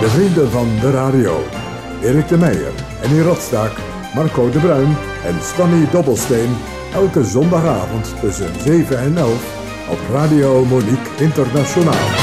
[0.00, 1.44] De vrienden van de radio.
[2.02, 3.72] Erik de Meijer, Henny Rotstaak,
[4.14, 6.56] Marco de Bruin en Stanny Dobbelsteen.
[6.94, 9.32] Elke zondagavond tussen 7 en 11
[9.90, 12.17] op Radio Monique Internationaal.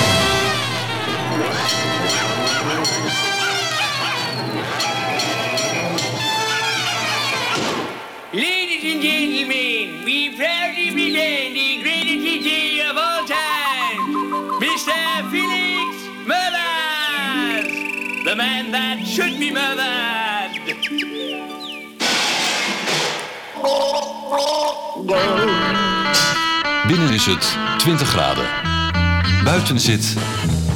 [29.45, 30.15] Buiten zit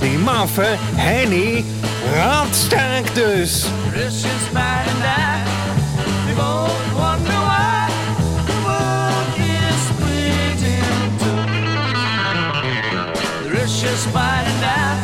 [0.02, 1.64] Die maffe Henny
[2.16, 3.66] Radstaak dus.
[3.94, 5.48] Russians fighting that.
[6.28, 7.90] We both wonder why
[8.46, 11.42] the world is split in two.
[13.44, 14.98] The Russians fighting that.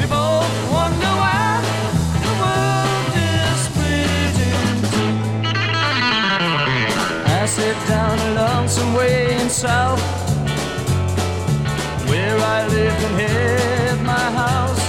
[0.00, 1.30] We both wonder why.
[7.42, 10.21] I sit down a lonesome way in south
[12.34, 14.81] where I live and have my house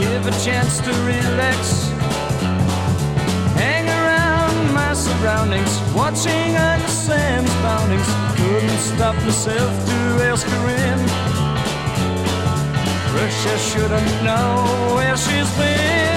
[0.00, 1.60] give a chance to relax.
[3.62, 8.08] Hang around my surroundings, watching Uncle Sam's boundings.
[8.38, 9.98] Couldn't stop myself to
[10.30, 10.98] ask her in.
[13.18, 16.09] Russia shouldn't know where she's been.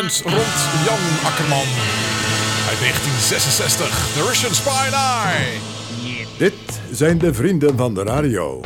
[0.00, 1.68] Band rond Jan Akkerman.
[2.68, 5.58] Uit 1966, The Russian Spy Eye.
[6.38, 8.60] Dit zijn de vrienden van de radio.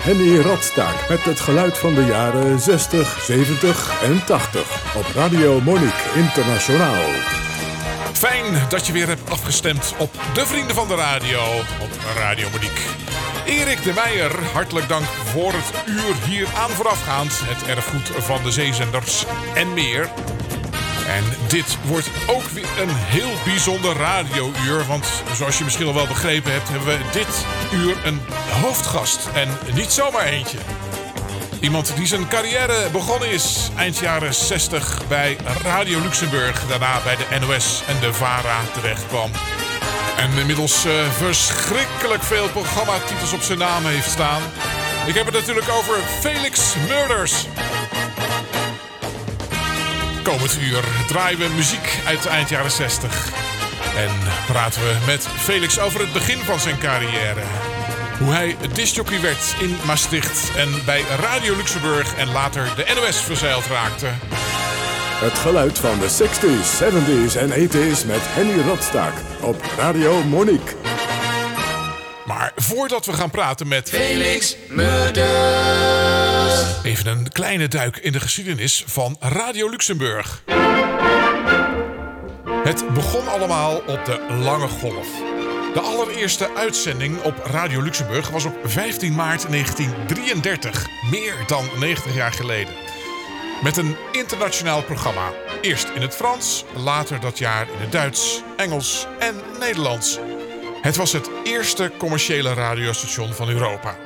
[0.00, 6.10] Henny Radstaak met het geluid van de jaren 60, 70 en 80 op Radio Monique
[6.14, 7.04] Internationaal.
[8.12, 11.40] Fijn dat je weer hebt afgestemd op de Vrienden van de Radio
[11.80, 13.03] op Radio Monique.
[13.44, 17.32] Erik de Meijer, hartelijk dank voor het uur hier aan voorafgaand.
[17.42, 19.24] Het erfgoed van de zeezenders
[19.54, 20.08] en meer.
[21.06, 24.86] En dit wordt ook weer een heel bijzonder radiouur.
[24.86, 28.20] Want zoals je misschien al wel begrepen hebt, hebben we dit uur een
[28.62, 29.28] hoofdgast.
[29.34, 30.58] En niet zomaar eentje.
[31.60, 36.66] Iemand die zijn carrière begonnen is eind jaren 60 bij Radio Luxemburg.
[36.66, 39.30] Daarna bij de NOS en de VARA terecht kwam.
[40.16, 44.42] En inmiddels eh, verschrikkelijk veel programmatitels op zijn naam heeft staan.
[45.06, 47.46] Ik heb het natuurlijk over Felix Murders.
[50.22, 53.32] Komend uur draaien we muziek uit eind jaren 60.
[53.96, 54.10] En
[54.46, 57.42] praten we met Felix over het begin van zijn carrière.
[58.18, 63.66] Hoe hij discjockey werd in Maastricht en bij Radio Luxemburg en later de NOS verzeild
[63.66, 64.08] raakte.
[65.14, 70.74] Het geluid van de 60s, 70s en 80s met Henny Radstaak op Radio Monique.
[72.26, 75.24] Maar voordat we gaan praten met Felix Murders.
[76.82, 80.42] even een kleine duik in de geschiedenis van Radio Luxemburg.
[82.64, 85.08] Het begon allemaal op de Lange Golf.
[85.74, 92.32] De allereerste uitzending op Radio Luxemburg was op 15 maart 1933, meer dan 90 jaar
[92.32, 92.83] geleden.
[93.64, 95.32] Met een internationaal programma.
[95.60, 100.18] Eerst in het Frans, later dat jaar in het Duits, Engels en Nederlands.
[100.82, 103.96] Het was het eerste commerciële radiostation van Europa.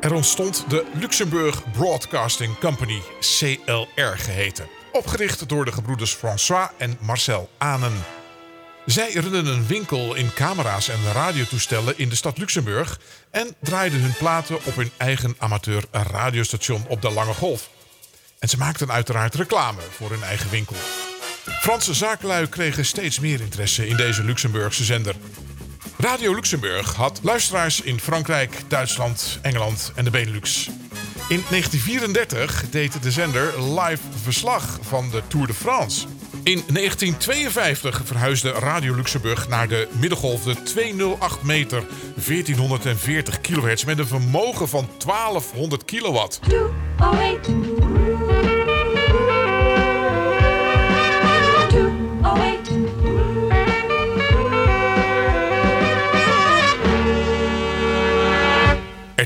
[0.00, 4.66] Er ontstond de Luxemburg Broadcasting Company, CLR geheten.
[4.92, 8.04] Opgericht door de gebroeders François en Marcel Anen.
[8.86, 13.00] Zij runnen een winkel in camera's en radiotoestellen in de stad Luxemburg
[13.30, 17.73] en draaiden hun platen op hun eigen amateur radiostation op de Lange Golf.
[18.44, 20.76] En ze maakten uiteraard reclame voor hun eigen winkel.
[21.60, 25.14] Franse zakenlui kregen steeds meer interesse in deze Luxemburgse zender.
[25.96, 30.66] Radio Luxemburg had luisteraars in Frankrijk, Duitsland, Engeland en de Benelux.
[31.28, 36.06] In 1934 deed de zender live verslag van de Tour de France.
[36.42, 41.86] In 1952 verhuisde Radio Luxemburg naar de middengolf de 208 meter
[42.26, 46.40] 1440 kilohertz met een vermogen van 1200 kilowatt.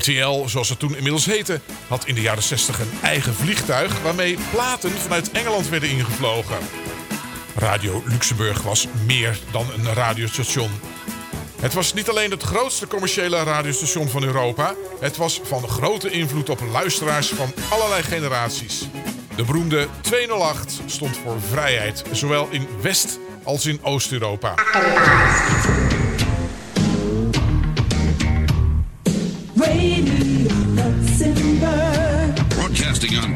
[0.09, 4.37] RTL, zoals het toen inmiddels heette, had in de jaren 60 een eigen vliegtuig waarmee
[4.51, 6.57] platen vanuit Engeland werden ingevlogen.
[7.55, 10.71] Radio Luxemburg was meer dan een radiostation.
[11.61, 16.49] Het was niet alleen het grootste commerciële radiostation van Europa, het was van grote invloed
[16.49, 18.87] op luisteraars van allerlei generaties.
[19.35, 24.53] De beroemde 208 stond voor vrijheid, zowel in West- als in Oost-Europa.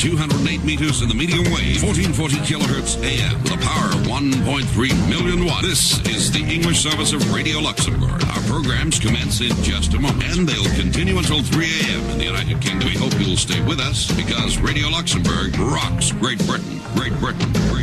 [0.04, 4.68] 208 meters in the medium wave, 1440 kilohertz AM, with a power of 1.3
[5.08, 5.64] million watts.
[5.64, 8.22] This is the English service of Radio Luxembourg.
[8.36, 12.10] Our programs commence in just a moment, and they'll continue until 3 a.m.
[12.10, 12.90] in the United Kingdom.
[12.90, 17.83] We hope you'll stay with us because Radio Luxembourg rocks Great Britain, Great Britain, Great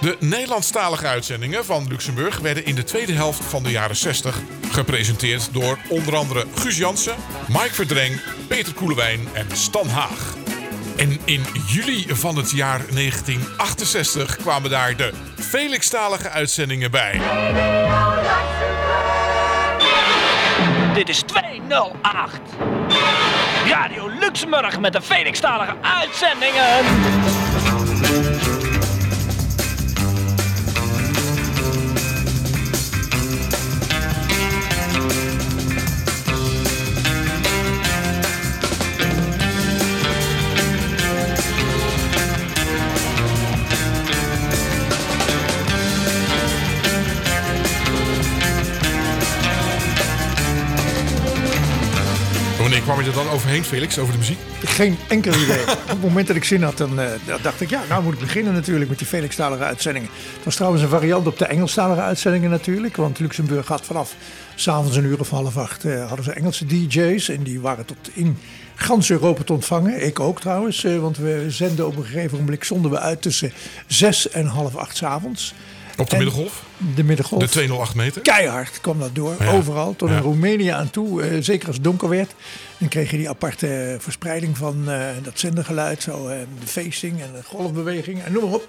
[0.00, 5.48] De Nederlandstalige uitzendingen van Luxemburg werden in de tweede helft van de jaren 60 gepresenteerd
[5.52, 7.14] door onder andere Guus Jansen,
[7.48, 10.34] Mike Verdreng, Peter Koelewijn en Stan Haag.
[10.96, 17.20] En in juli van het jaar 1968 kwamen daar de Felixtalige uitzendingen bij.
[20.94, 22.40] Dit is 208.
[23.66, 26.84] Radio Luxemburg met de Felixtalige uitzendingen.
[53.50, 54.38] Overheen, Felix, over de muziek?
[54.64, 55.62] Geen enkel idee.
[55.82, 57.10] Op het moment dat ik zin had, dan eh,
[57.42, 60.08] dacht ik, ja, nou moet ik beginnen natuurlijk met die Felixtalige uitzendingen.
[60.34, 62.96] Het was trouwens een variant op de Engelstalige uitzendingen natuurlijk.
[62.96, 64.14] Want Luxemburg had vanaf
[64.54, 67.28] s'avonds een uur of half acht eh, hadden ze Engelse DJ's.
[67.28, 68.38] En die waren tot in
[68.74, 70.06] gans Europa te ontvangen.
[70.06, 73.52] Ik ook trouwens, eh, want we zenden op een gegeven moment zonden we uit tussen
[73.86, 75.54] zes en half acht 's avonds.
[75.96, 76.62] Op de En middengolf?
[76.94, 77.42] De middengolf.
[77.42, 78.22] De 208 meter?
[78.22, 79.50] Keihard kwam dat door, Ja.
[79.52, 80.16] overal, tot Ja.
[80.16, 81.22] in Roemenië aan toe.
[81.22, 82.34] eh, zeker als het donker werd.
[82.78, 86.02] Dan kreeg je die aparte verspreiding van eh, dat zendergeluid.
[86.02, 88.68] Zo, eh, de feesting en de golfbeweging en noem maar op.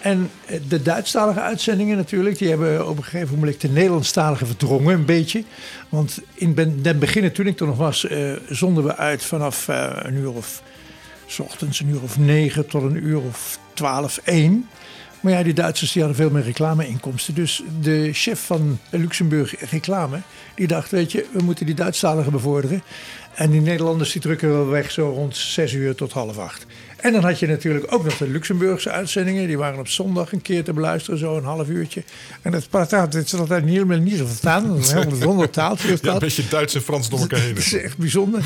[0.00, 0.30] En
[0.68, 5.44] de Duitsstalige uitzendingen natuurlijk, die hebben op een gegeven moment de Nederlandstalige verdrongen een beetje.
[5.88, 8.06] Want in ben- den beginnen, toen ik er nog was,
[8.50, 9.66] zonden we uit vanaf
[10.02, 10.62] een uur of...
[11.26, 14.68] S ochtends een uur of negen tot een uur of twaalf, één.
[15.20, 17.34] Maar ja, die Duitsers die hadden veel meer reclameinkomsten.
[17.34, 20.20] Dus de chef van Luxemburg Reclame,
[20.54, 22.82] die dacht, weet je, we moeten die Duitsstaligen bevorderen.
[23.34, 26.66] En die Nederlanders die drukken wel weg zo rond zes uur tot half acht.
[26.96, 29.46] En dan had je natuurlijk ook nog de Luxemburgse uitzendingen.
[29.46, 32.02] Die waren op zondag een keer te beluisteren, zo een half uurtje.
[32.42, 34.68] En dat praat het is altijd niet helemaal niet zo verstaan.
[34.68, 35.88] Dat is een heel bijzonder taaltje.
[35.88, 36.18] Ja, een dat.
[36.18, 37.54] beetje Duits en Frans door elkaar heen.
[37.54, 38.44] Dat is echt bijzonder.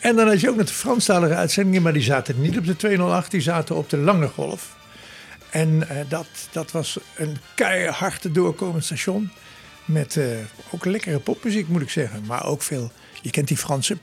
[0.00, 2.76] En dan had je ook nog de Franstalige uitzendingen, maar die zaten niet op de
[2.76, 4.80] 208, die zaten op de lange golf.
[5.52, 9.30] En eh, dat, dat was een keihard te doorkomend station.
[9.84, 10.26] Met eh,
[10.70, 12.24] ook lekkere popmuziek, moet ik zeggen.
[12.26, 12.92] Maar ook veel.
[13.22, 13.98] Je kent die Franse.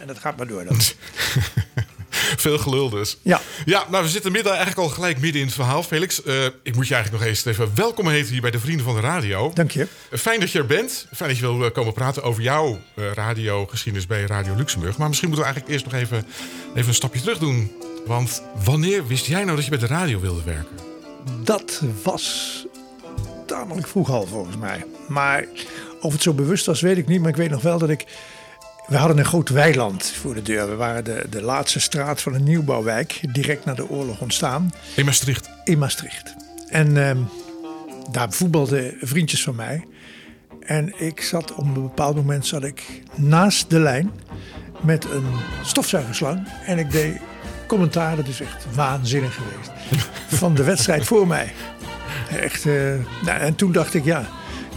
[0.00, 0.64] En dat gaat maar door.
[0.64, 0.76] Dan.
[2.44, 3.16] Veel gelul dus.
[3.22, 3.40] Ja.
[3.64, 6.22] Ja, nou we zitten midden, eigenlijk al gelijk midden in het verhaal, Felix.
[6.22, 8.94] Eh, ik moet je eigenlijk nog eens even welkom heten hier bij de Vrienden van
[8.94, 9.50] de Radio.
[9.54, 9.86] Dank je.
[10.10, 11.06] Eh, Fijn dat je er bent.
[11.14, 12.78] Fijn dat je wil eh, komen praten over jouw
[13.14, 14.96] radiogeschiedenis bij Radio Luxemburg.
[14.96, 16.26] Maar misschien moeten we eigenlijk eerst nog even,
[16.74, 17.72] even een stapje terug doen.
[18.06, 20.76] Want wanneer wist jij nou dat je bij de radio wilde werken?
[21.44, 22.66] Dat was
[23.46, 24.84] tamelijk vroeg al volgens mij.
[25.08, 25.46] Maar
[26.00, 27.20] of het zo bewust was, weet ik niet.
[27.20, 28.04] Maar ik weet nog wel dat ik
[28.86, 30.68] we hadden een groot weiland voor de deur.
[30.68, 35.04] We waren de, de laatste straat van een nieuwbouwwijk, direct na de oorlog ontstaan In
[35.04, 35.50] Maastricht.
[35.64, 36.34] in Maastricht.
[36.68, 37.18] En ehm,
[38.10, 39.84] daar voetbalden vriendjes van mij.
[40.60, 44.10] En ik zat op een bepaald moment zat ik naast de lijn
[44.80, 45.26] met een
[45.62, 46.48] stofzuigerslang.
[46.66, 47.16] En ik deed
[47.66, 49.70] commentaar, dat is echt waanzinnig geweest.
[50.40, 51.52] Van de wedstrijd voor mij.
[52.30, 52.74] Echt, eh,
[53.24, 54.28] nou, en toen dacht ik, ja,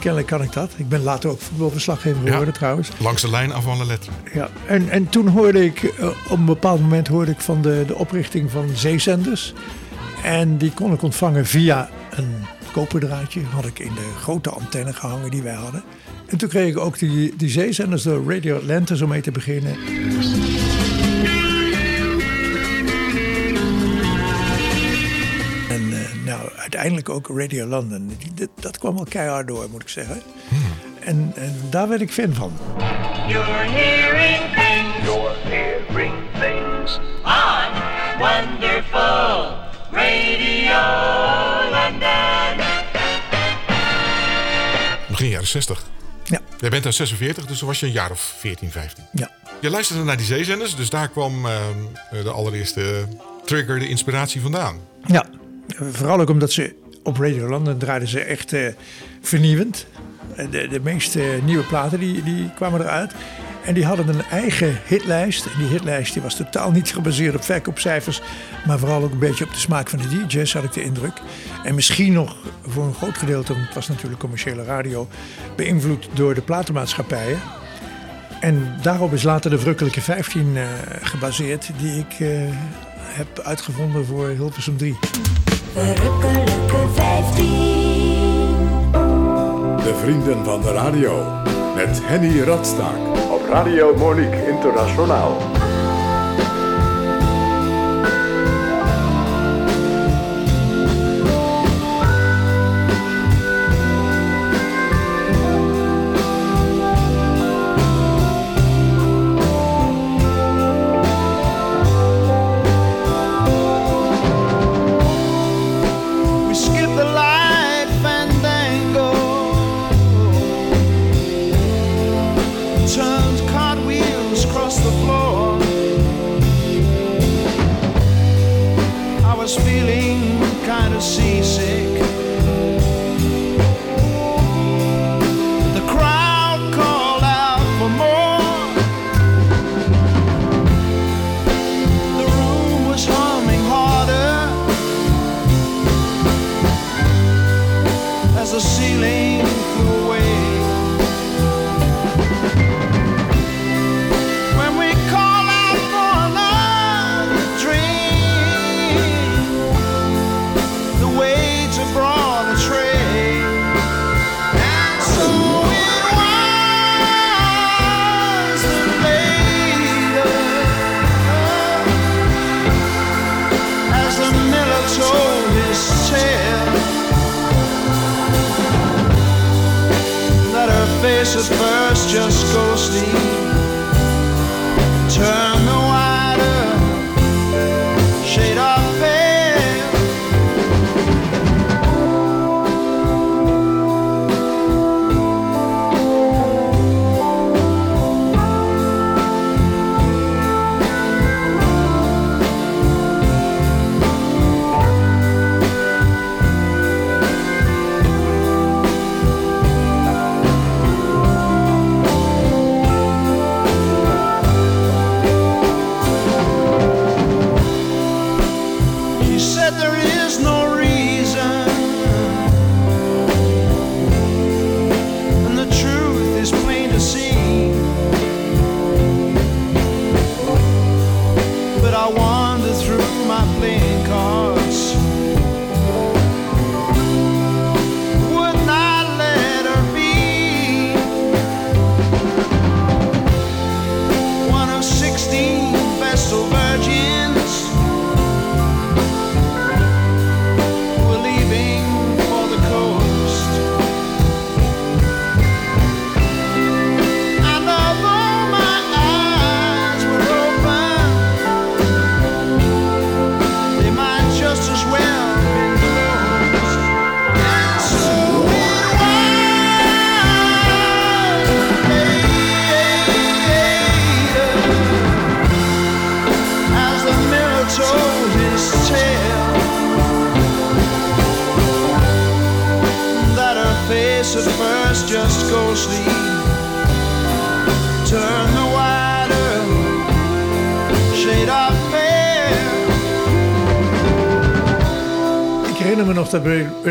[0.06, 0.72] kennelijk kan ik dat.
[0.78, 2.90] Ik ben later ook voetbalverslaggever geworden trouwens.
[2.98, 4.14] Langs de lijn af alle letter.
[4.34, 7.84] Ja, en, en toen hoorde ik, eh, op een bepaald moment hoorde ik van de,
[7.88, 9.54] de oprichting van zeezenders.
[10.24, 13.42] En die kon ik ontvangen via een koperdraadje.
[13.44, 15.84] Had ik in de grote antenne gehangen die wij hadden.
[16.26, 19.76] En toen kreeg ik ook die, die zeezenders door Radio Atlantis om mee te beginnen.
[26.66, 28.08] Uiteindelijk ook Radio London.
[28.18, 30.22] Die- dat, dat kwam wel keihard door, moet ik zeggen.
[31.00, 32.52] En, en daar werd ik fan van.
[33.28, 35.06] You're hearing things.
[35.06, 37.00] You're hearing things.
[37.24, 37.72] On
[38.18, 39.54] Wonderful
[39.92, 40.82] Radio
[41.72, 42.66] London.
[45.10, 45.84] Begin jaren 60.
[46.24, 49.04] Ja, Jij bent daar 46, dus toen was je een jaar of 14, 15.
[49.12, 49.30] ja.
[49.62, 51.78] Je luisterde naar die zeezenders, dus daar kwam ehm,
[52.24, 53.08] de allereerste
[53.46, 54.80] trigger, de inspiratie vandaan.
[55.06, 55.26] Ja,
[55.68, 58.68] vooral ook omdat ze op Radio London draaiden ze echt eh,
[59.22, 59.86] vernieuwend.
[60.36, 63.14] Eh, De, de meeste nieuwe platen die, die kwamen eruit.
[63.66, 65.46] En die hadden een eigen hitlijst.
[65.46, 68.22] En die hitlijst die was totaal niet gebaseerd op verkoopcijfers.
[68.68, 71.22] Maar vooral ook een beetje op de smaak van de DJ's, had ik de indruk.
[71.64, 72.36] En misschien nog
[72.68, 75.08] voor een groot gedeelte, want het was natuurlijk commerciële radio,
[75.56, 77.40] beïnvloed door de platenmaatschappijen.
[78.40, 80.64] En daarop is later de Verrukkelijke 15 eh,
[81.02, 82.28] gebaseerd, die ik
[83.16, 84.98] heb uitgevonden voor Hilversum 3.
[85.74, 87.46] Verrukkelijke 15.
[89.78, 91.42] De Vrienden van de Radio.
[91.76, 92.98] Met Henny Radstaak.
[93.32, 95.55] Op Radio Monique Internationaal.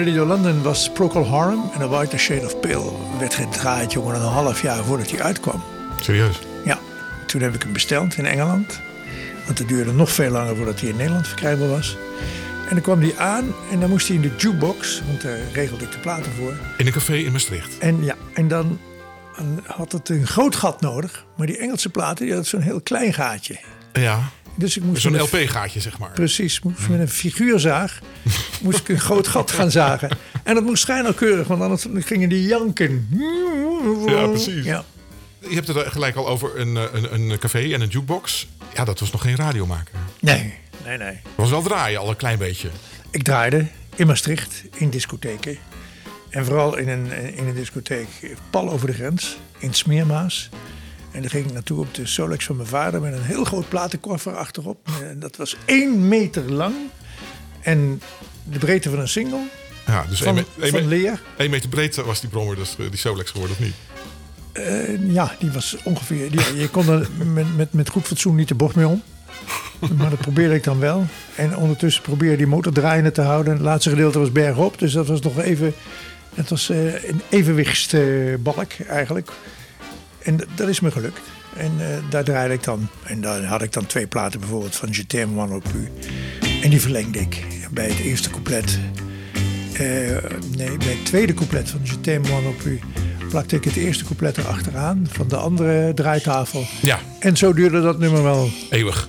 [0.05, 2.93] Radio London was Procol Harum en A White Shade of Pale.
[3.19, 5.63] werd gedraaid, jongen, een half jaar voordat hij uitkwam.
[6.01, 6.39] Serieus?
[6.65, 6.79] Ja,
[7.27, 8.81] toen heb ik hem besteld in Engeland.
[9.47, 11.97] Want het duurde nog veel langer voordat hij in Nederland verkrijgbaar was.
[12.69, 15.85] En dan kwam hij aan en dan moest hij in de jukebox, want daar regelde
[15.85, 16.55] ik de platen voor.
[16.77, 17.79] In een café in Maastricht.
[17.79, 18.81] En ja, en dan
[19.67, 21.25] had het een groot gat nodig.
[21.37, 23.59] Maar die Engelse platen, die had zo'n heel klein gaatje.
[23.93, 24.31] Ja.
[24.57, 26.11] Dus ik moest Zo'n LP-gaatje, zeg maar.
[26.11, 27.99] Precies, moest met een figuurzaag
[28.63, 30.17] moest ik een groot gat gaan zagen.
[30.43, 33.09] En dat moest schijnelkeurig, want anders gingen die janken.
[34.07, 34.65] Ja, precies.
[34.65, 34.85] Ja.
[35.49, 38.47] Je hebt het er gelijk al over een, eh, een, een café en een jukebox.
[38.75, 39.95] Ja, dat was nog geen radiomaker.
[40.21, 41.07] Nee, nee, nee.
[41.09, 42.69] Het was wel draaien, al een klein beetje.
[43.11, 45.59] Ik draaide in Maastricht, in discotheken.
[46.31, 48.09] En vooral in een, in een discotheek
[48.51, 50.49] pal over de grens, in Smeermaas.
[51.15, 53.69] En daar ging ik naartoe op de Solex van mijn vader met een heel groot
[53.69, 54.89] platenkoffer achterop.
[55.03, 56.75] En dat was één meter lang.
[57.61, 58.01] En
[58.45, 59.41] de breedte van een single.
[59.87, 61.23] Ja, dus Van- één me- van leer.
[61.37, 63.75] één meter breed was die brommer, dus eh, die Solex geworden, of niet?
[64.53, 66.31] Eh, ja, die was ongeveer.
[66.31, 69.03] Die, je kon er met, met, met goed fatsoen niet de bocht mee om.
[69.99, 71.07] Maar dat probeerde ik dan wel.
[71.37, 73.53] En ondertussen probeerde die motor draaiende te houden.
[73.53, 74.79] En het laatste gedeelte was bergop.
[74.79, 75.75] Dus dat was nog even.
[76.35, 79.31] Het was eh, een evenwichtsbalk eigenlijk.
[80.25, 81.21] En dat is me gelukt.
[81.57, 82.89] En eh, daar draaide ik dan.
[83.03, 85.89] En daar had ik dan twee platen bijvoorbeeld van Je t'aime non plus.
[86.63, 88.79] En die verlengde ik bij het eerste couplet.
[89.73, 89.81] Eh,
[90.57, 92.79] nee, bij het tweede couplet van Je t'aime non plus
[93.29, 96.67] plakte ik het eerste couplet erachteraan van de andere draaitafel.
[96.83, 98.49] Ja, En zo duurde dat nummer wel.
[98.71, 99.09] eeuwig.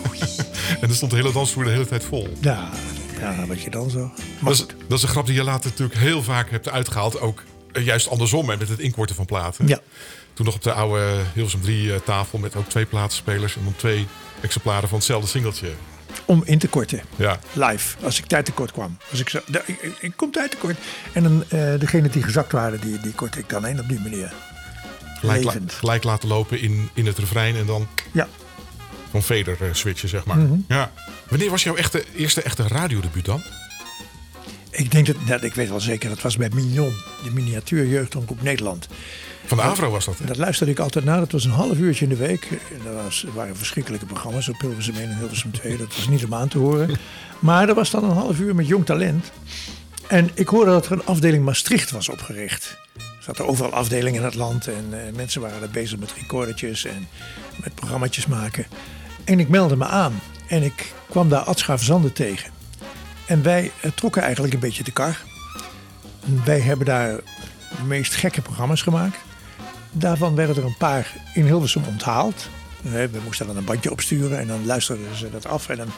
[0.80, 2.28] en er stond de hele dansvloer de hele tijd vol.
[2.40, 2.68] Ja,
[3.20, 4.12] ja wat je dan zo.
[4.40, 7.20] Dat is, dat is een grap die je later natuurlijk heel vaak hebt uitgehaald.
[7.20, 7.42] Ook
[7.72, 9.66] eh, juist andersom, hè, met het inkorten van platen.
[9.68, 9.80] Ja.
[10.36, 13.56] Toen nog op de oude Hilversum 3 eh, tafel met ook twee platenspelers.
[13.56, 14.06] En dan twee
[14.40, 15.68] exemplaren van hetzelfde singeltje.
[16.24, 17.00] om in te korten.
[17.16, 18.96] Ja, Live, als ik tijd tekort kwam.
[19.10, 20.76] Als ik, zo, ik, ik, ik kom tijd tekort.
[21.12, 24.00] En dan eh degene die gezakt waren, die, die kortte ik dan in op die
[24.00, 24.32] manier.
[25.20, 27.56] gelijk, la- gelijk laten lopen in, in het refrein.
[27.56, 28.28] En dan Ja,
[29.10, 30.36] van fader eh, switchen, zeg maar.
[30.36, 30.54] Mhm.
[30.68, 30.92] ja.
[31.28, 33.42] Wanneer was jouw echte, eerste echte radiodebuut dan?
[34.70, 36.94] ik denk dat, nou, ik weet wel zeker, dat was bij Mignon,
[37.24, 38.88] de miniatuur jeugdomroep Nederland.
[39.46, 40.24] Van de Avro was dat, hè?
[40.26, 41.18] Dat luisterde ik altijd naar.
[41.18, 42.48] Dat was een half uurtje in de week.
[42.50, 45.76] En dat was, er waren verschrikkelijke programma's op Hilversum 1 en Hilversum 2.
[45.76, 46.90] Dat was niet om aan te horen.
[47.38, 49.32] Maar er was dan een half uur met jong talent.
[50.08, 52.78] En ik hoorde dat er een afdeling Maastricht was opgericht.
[52.96, 54.66] Er zaten overal afdelingen in het land.
[54.66, 57.08] En eh, mensen waren er bezig met recordertjes en
[57.62, 58.66] met programma's maken.
[59.24, 60.20] En ik meldde me aan.
[60.48, 62.50] En ik kwam daar Adscha Zanden tegen.
[63.26, 65.20] En wij eh, trokken eigenlijk een beetje de kar.
[66.44, 67.16] Wij hebben daar
[67.76, 69.25] de meest gekke programma's gemaakt.
[69.98, 72.48] Daarvan werden er een paar in Hilversum onthaald.
[72.84, 75.68] Eh, We moesten dan een bandje opsturen en dan luisterden ze dat af.
[75.68, 75.88] En dan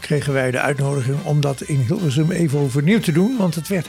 [0.00, 3.36] kregen wij de uitnodiging om dat in Hilversum even overnieuw te doen.
[3.36, 3.86] Want het werd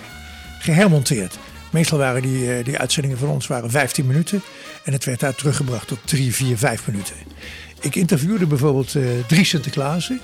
[0.60, 1.38] gehermonteerd.
[1.70, 4.42] Meestal waren die, eh, die uitzendingen van ons waren 15 minuten.
[4.84, 7.16] En het werd daar teruggebracht tot 3, 4, 5 minuten.
[7.80, 10.20] Ik interviewde bijvoorbeeld eh, drie Sinterklaasen.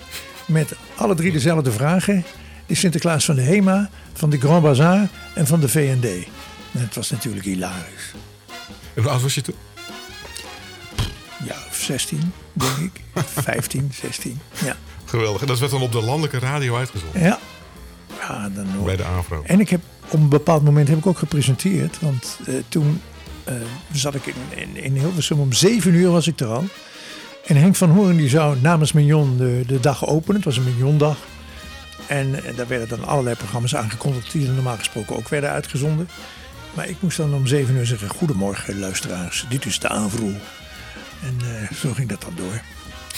[0.47, 2.23] Met alle drie dezelfde vragen.
[2.65, 6.05] De Sinterklaas van de HEMA, van de Grand Bazaar en van de VND.
[6.73, 8.13] En het was natuurlijk hilarisch.
[8.99, 9.55] En hoe oud was je toen?
[11.45, 13.01] Ja, of 16, denk ik.
[13.43, 14.39] 15, 16.
[14.65, 14.75] Ja.
[15.05, 15.41] Geweldig.
[15.41, 17.21] En dat werd dan op de landelijke radio uitgezonden.
[17.21, 17.39] Ja.
[18.19, 19.43] ja dan Bij de Avro.
[19.45, 21.99] En ik heb op een bepaald moment heb ik ook gepresenteerd.
[22.01, 23.01] Want eh, toen
[23.43, 23.53] eh,
[23.91, 26.65] zat ik in, in, in Hilversum om 7 uur was ik er al.
[27.45, 30.35] En Henk van Hoorn die zou namens Mignon de, de dag openen.
[30.35, 31.17] Het was een Mignondag.
[32.07, 36.09] En eh, daar werden dan allerlei programma's aangekondigd die er normaal gesproken ook werden uitgezonden.
[36.73, 39.45] Maar ik moest dan om 7 uur zeggen: Goedemorgen, luisteraars.
[39.49, 40.31] Dit is de Avro.
[41.23, 42.61] En eh, zo ging dat dan door.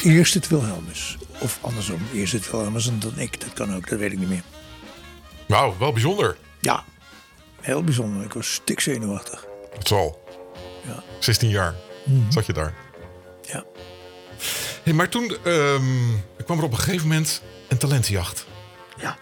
[0.04, 1.18] Eerst het Wilhelmus.
[1.40, 3.40] Of andersom, eerst het Wilhelmus en dan ik.
[3.42, 4.44] Dat kan ook, dat weet ik niet meer.
[5.48, 6.38] Wauw, wel bijzonder.
[6.60, 6.84] Ja,
[7.62, 8.24] heel bijzonder.
[8.24, 9.46] Ik was stik zenuwachtig.
[9.74, 10.24] Dat zal.
[10.88, 11.04] Ja.
[11.20, 11.76] 16 jaar
[12.30, 12.74] zat je daar.
[13.52, 13.64] Ja.
[14.84, 15.84] Hey, maar toen ehm,
[16.46, 18.46] kwam er op een gegeven moment een talentenjacht.
[18.98, 19.18] ja.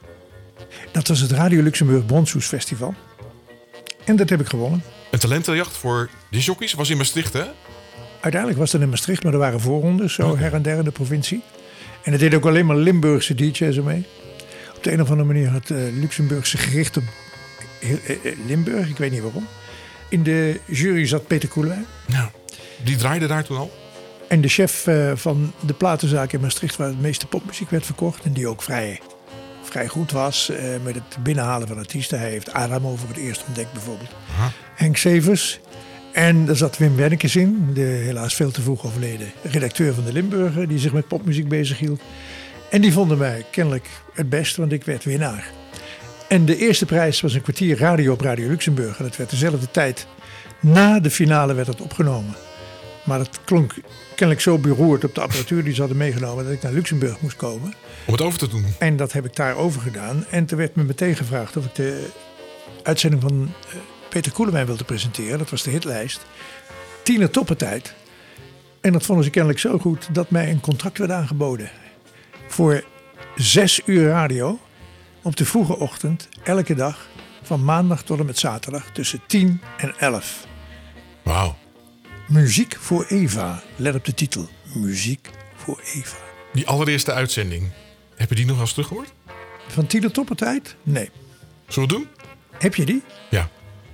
[0.91, 2.93] Dat was het Radio Luxemburg Bronshoes Festival.
[4.09, 4.83] En dat heb ik gewonnen.
[5.11, 7.43] Een talentenjacht voor disjockeys was in Maastricht, hè?
[8.19, 10.91] Uiteindelijk was dat in Maastricht, maar er waren voorrondes, zo her en der in de
[10.91, 11.41] provincie.
[12.03, 14.05] En het deed ook alleen maar Limburgse DJ's ermee.
[14.75, 17.03] Op de een of andere manier had eh, Luxemburgse gericht op
[17.81, 19.47] eh, eh, Limburg, ik weet niet waarom.
[20.09, 21.85] In de jury zat Peter Koelijn.
[22.05, 22.29] Nou,
[22.83, 23.71] die draaide daar toen al.
[24.27, 28.23] En de chef van de platenzaak in Maastricht, waar het meeste popmuziek werd verkocht.
[28.23, 28.99] En die ook vrij,
[29.69, 32.19] vrij goed was eh, met het binnenhalen van artiesten.
[32.19, 34.09] Hij heeft Adamo voor het eerst ontdekt bijvoorbeeld.
[34.75, 35.59] Henk Severs.
[36.13, 40.13] En daar zat Wim Wennekes in, de helaas veel te vroeg overleden redacteur van de
[40.13, 42.01] Limburger, die zich met popmuziek bezighield.
[42.69, 45.51] En die vonden mij kennelijk het best, want ik werd winnaar.
[46.27, 48.97] En de eerste prijs was een kwartier radio op Radio Luxemburg.
[48.97, 50.07] En dat werd dezelfde tijd.
[50.59, 52.35] Na de finale werd het opgenomen.
[53.03, 53.73] Maar het klonk
[54.09, 57.35] kennelijk zo beroerd op de apparatuur die ze hadden meegenomen dat ik naar Luxemburg moest
[57.35, 57.73] komen.
[58.05, 58.65] Om het over te doen.
[58.79, 60.25] En dat heb ik daar over gedaan.
[60.29, 62.07] En toen werd me meteen gevraagd of ik de
[62.83, 63.75] uitzending van eh,
[64.09, 65.37] Peter Koelewijn wilde presenteren.
[65.37, 66.25] Dat was de hitlijst.
[67.03, 67.93] Tiener toppentijd.
[68.81, 71.69] En dat vonden ze kennelijk zo goed dat mij een contract werd aangeboden.
[72.47, 72.83] Voor
[73.35, 74.59] zes uur radio
[75.21, 77.07] op de vroege ochtend, elke dag,
[77.43, 80.47] van maandag tot en met zaterdag, tussen 10 en 11.
[81.23, 81.55] Wauw.
[82.29, 84.47] Muziek voor Eva, let op de titel.
[84.73, 86.17] Muziek voor Eva.
[86.53, 87.71] Die allereerste uitzending.
[88.15, 89.13] Heb je die nog eens teruggehoord?
[89.67, 90.75] Van Tiener Toppentijd?
[90.83, 91.09] Nee.
[91.67, 92.07] Zullen we het doen?
[92.59, 93.03] Heb je die?
[93.29, 93.41] Ja.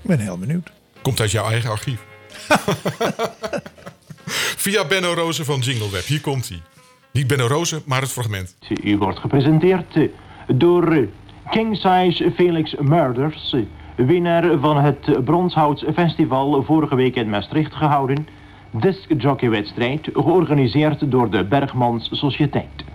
[0.02, 0.72] Ik ben heel benieuwd.
[1.02, 2.06] Komt uit jouw eigen archief.
[4.64, 6.06] Via Benno Rozen van Jingleweb.
[6.06, 6.62] Hier komt hij.
[7.12, 8.56] Niet Benno Rozen, maar het fragment.
[8.84, 9.98] U wordt gepresenteerd
[10.48, 11.08] door
[11.50, 13.56] King Size Felix Murders,
[13.96, 18.28] winnaar van het Bronshout Festival vorige week in Maastricht gehouden.
[18.72, 22.95] Discjockeywedstrijd, georganiseerd door de Bergmans Sociëteit.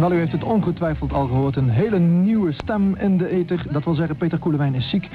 [0.00, 1.56] Wel, u heeft het ongetwijfeld al gehoord.
[1.56, 3.66] Een hele nieuwe stem in de ether.
[3.70, 5.08] Dat wil zeggen, Peter Koelewijn is ziek.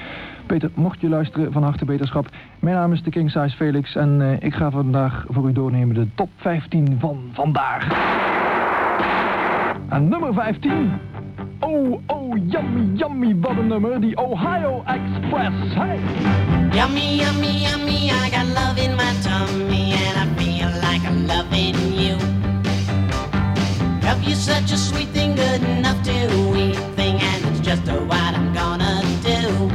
[0.45, 2.29] Peter, mocht je luisteren, van harte beterschap.
[2.59, 5.95] Mijn naam is de King Size Felix en eh, ik ga vandaag voor u doornemen
[5.95, 7.87] de top 15 van vandaag.
[9.89, 10.91] En nummer 15.
[11.59, 14.01] Oh, oh, yummy, yummy, wat een nummer.
[14.01, 15.73] Die Ohio Express.
[15.73, 15.99] Hey.
[16.71, 21.93] Yummy, yummy, yummy, I got love in my tummy and I feel like I'm loving
[21.93, 22.38] you.
[24.09, 26.11] Love you such a sweet thing, good enough to
[26.57, 29.65] eat thing, and it's just a what I'm gonna do.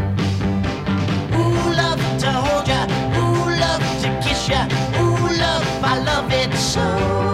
[1.39, 2.83] Ooh, love to hold ya,
[3.17, 4.67] ooh, love to kiss ya,
[4.99, 7.34] ooh, love, I love it so.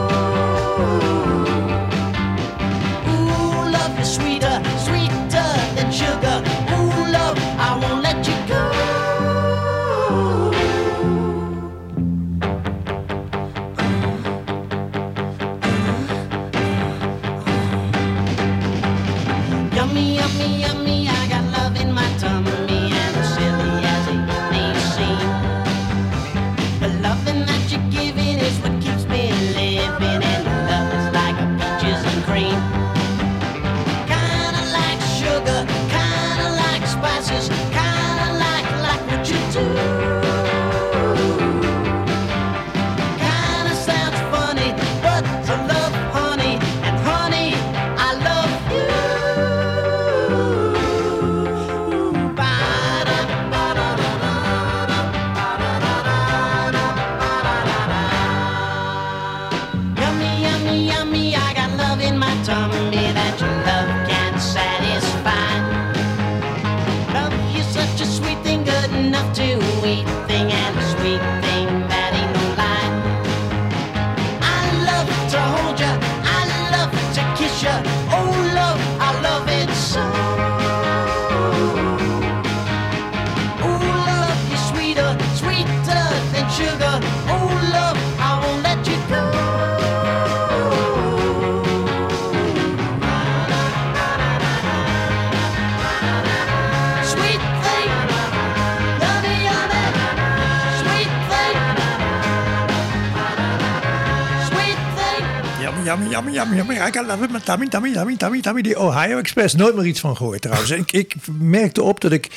[106.24, 106.74] Yummy, yummy, yummy.
[106.88, 108.62] I got love it, my tummy, tummy, tummy, tummy, tummy.
[108.62, 109.54] Die Ohio Express.
[109.54, 110.70] Nooit meer iets van gehoord trouwens.
[110.70, 112.28] ik, ik merkte op dat ik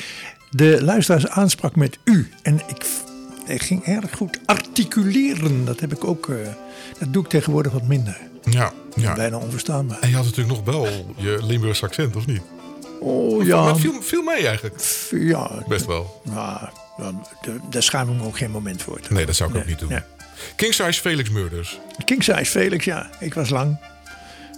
[0.50, 2.30] de luisteraars aansprak met u.
[2.42, 2.86] En ik,
[3.48, 5.66] ik ging erg goed articuleren.
[5.66, 6.30] Dat heb ik ook...
[6.30, 6.36] eh,
[7.00, 8.18] dat doe ik tegenwoordig wat minder.
[8.50, 9.14] Ja, ja.
[9.14, 9.98] Bijna onverstaanbaar.
[10.00, 12.42] En je had natuurlijk nog wel je Limburgs accent, of niet?
[13.00, 13.64] Oh Of- ja.
[13.64, 15.06] Maar viel, viel mee eigenlijk.
[15.12, 15.52] Ja.
[15.68, 16.22] Best wel.
[16.34, 16.72] Ja,
[17.70, 19.00] daar schaam ik me ook geen moment voor.
[19.10, 19.90] Nee, dat zou ik ook niet doen.
[19.90, 20.06] Ja.
[20.56, 21.80] King Size Felix Murders.
[22.06, 23.10] King size Felix, ja.
[23.20, 23.78] Ik was lang.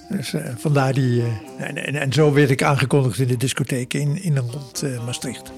[0.09, 1.21] Dus eh, vandaar die...
[1.21, 4.81] eh, en, en, en zo werd ik aangekondigd in de discotheek in, in en rond
[4.81, 5.51] eh, Maastricht.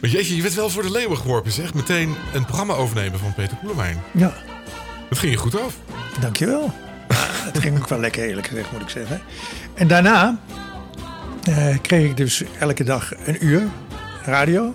[0.00, 1.74] Maar jeetje, je werd wel voor de leeuwen geworpen, zeg.
[1.74, 4.02] Meteen een programma overnemen van Peter Koelewijn.
[4.12, 4.34] Ja,
[5.08, 5.76] Dat ging je goed af.
[6.20, 6.72] dankjewel.
[7.14, 9.20] Het ging ook wel lekker eerlijk gezegd, moet ik zeggen.
[9.74, 10.38] En daarna
[11.82, 13.62] kreeg ik dus elke dag een uur
[14.24, 14.74] radio.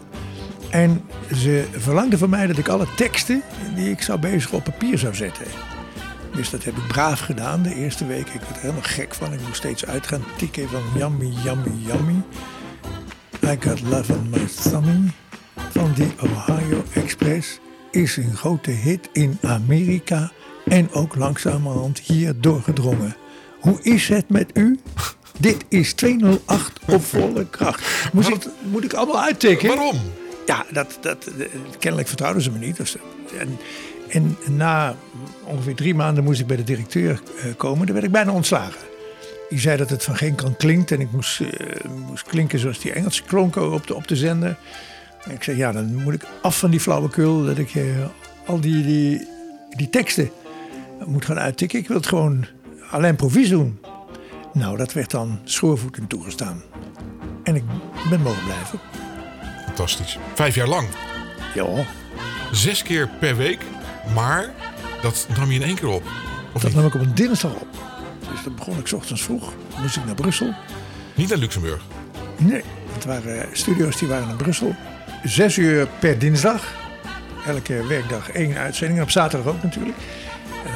[0.70, 1.02] En
[1.34, 3.42] ze verlangden van mij dat ik alle teksten
[3.76, 5.46] die ik zou bezigen op papier zou zetten.
[6.36, 8.30] Dus dat heb ik braaf gedaan de eerste week.
[8.30, 9.34] Ik werd er helemaal gek van.
[9.34, 12.22] Ik moest steeds uit gaan tikken van yummy, yummy, yummy.
[13.44, 15.12] I got love in my tummy.
[15.70, 17.60] Van die Ohio Express
[17.92, 20.32] is een grote hit in Amerika.
[20.66, 23.16] En ook langzamerhand hier doorgedrongen.
[23.60, 24.80] Hoe is het met u?
[25.40, 28.10] Dit is 208 op volle kracht.
[28.14, 29.68] Moet ik, moet ik allemaal uittikken?
[29.68, 29.98] Waarom?
[30.50, 31.46] Ja, dat, dat, eh,
[31.80, 32.78] kennelijk vertrouwden ze me niet.
[32.78, 32.96] Dus,
[33.38, 33.58] en,
[34.10, 34.96] en na
[35.44, 37.86] ongeveer drie maanden moest ik bij de directeur eh, komen.
[37.86, 38.82] Daar werd ik bijna ontslagen.
[39.50, 40.92] Die zei dat het van geen kant klinkt.
[40.92, 44.58] En ik moest, eh, moest klinken zoals die Engelse klonken op de, op de zender.
[45.24, 47.46] En ik zei, ja, dan moet ik af van die flauwekul.
[47.46, 47.72] Dat ik
[48.46, 49.28] al die, die,
[49.70, 50.32] die teksten
[51.06, 51.80] moet gaan uittikken.
[51.80, 52.46] Ik wil het gewoon
[52.90, 53.80] alleen provies doen.
[54.54, 56.62] Nou, dat werd dan schoorvoetend toegestaan.
[57.44, 57.64] En ik
[58.10, 58.80] ben mogen blijven.
[59.80, 60.18] Fantastisch.
[60.34, 60.88] Vijf jaar lang.
[61.54, 61.66] Ja.
[62.52, 63.62] Zes keer per week.
[64.14, 64.50] Maar
[65.02, 66.04] dat nam je in één keer op.
[66.54, 66.74] Of Dat niet?
[66.76, 67.68] nam ik op een dinsdag op.
[68.32, 69.54] Dus dan begon ik 's ochtends vroeg.
[69.82, 70.54] Moest ik naar Brussel.
[71.16, 71.82] Niet naar Luxemburg.
[72.38, 72.62] Nee,
[72.94, 74.76] het waren studio's die waren in Brussel.
[75.24, 76.64] Zes uur per dinsdag.
[77.48, 78.98] Elke werkdag één uitzending.
[79.00, 79.98] En op zaterdag ook natuurlijk.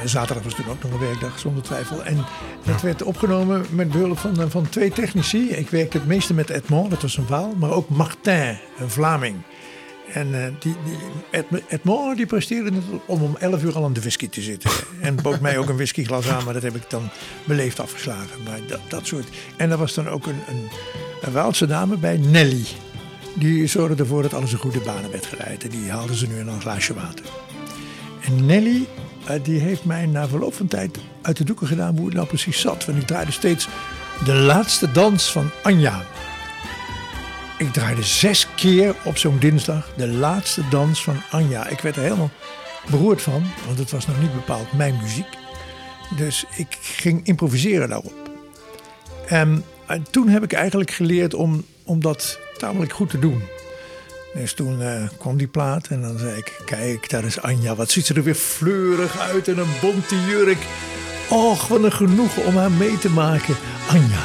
[0.03, 2.03] Eh, zaterdag was toen ook nog een werkdag, zonder twijfel.
[2.03, 2.25] En
[2.65, 5.49] dat werd opgenomen met behulp van, eh, van twee technici.
[5.49, 7.53] Ik werkte het meeste met Edmond, dat was een Waal.
[7.59, 9.35] Maar ook Martin, een Vlaming.
[10.13, 10.97] En eh, die, die,
[11.31, 14.69] Ed- Edmond die presteerde het om om 11 uur al aan de whisky te zitten.
[15.01, 17.09] En bood mij ook een whiskyglas aan, maar dat heb ik dan
[17.43, 18.43] beleefd afgeslagen.
[18.43, 19.27] Maar dat, dat soort.
[19.57, 20.69] En er was dan ook een, een,
[21.21, 22.65] een Waalse dame bij, Nelly.
[23.35, 25.63] Die zorgde ervoor dat alles in goede banen werd geleid.
[25.63, 27.25] En die haalden ze nu in een glaasje water.
[28.21, 28.85] En Nelly,
[29.43, 32.59] die heeft mij na verloop van tijd uit de doeken gedaan hoe het nou precies
[32.59, 32.85] zat.
[32.85, 33.67] Want ik draaide steeds
[34.25, 36.01] de laatste dans van Anja.
[37.57, 41.67] Ik draaide zes keer op zo'n dinsdag de laatste dans van Anja.
[41.67, 42.31] Ik werd er helemaal
[42.89, 45.37] beroerd van, want het was nog niet bepaald mijn muziek.
[46.17, 48.13] Dus ik ging improviseren daarop.
[49.27, 53.41] En, en toen heb ik eigenlijk geleerd om, om dat tamelijk goed te doen.
[54.33, 57.75] Dus toen eh, kwam die plaat en dan zei ik: Kijk, daar is Anja.
[57.75, 60.65] Wat ziet ze er weer fleurig uit en een bonte jurk.
[61.29, 63.55] Och, wat een genoegen om haar mee te maken.
[63.89, 64.23] Anja,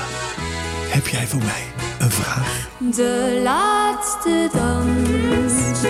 [0.88, 1.62] heb jij voor mij
[1.98, 2.68] een vraag?
[2.78, 5.80] De laatste dans,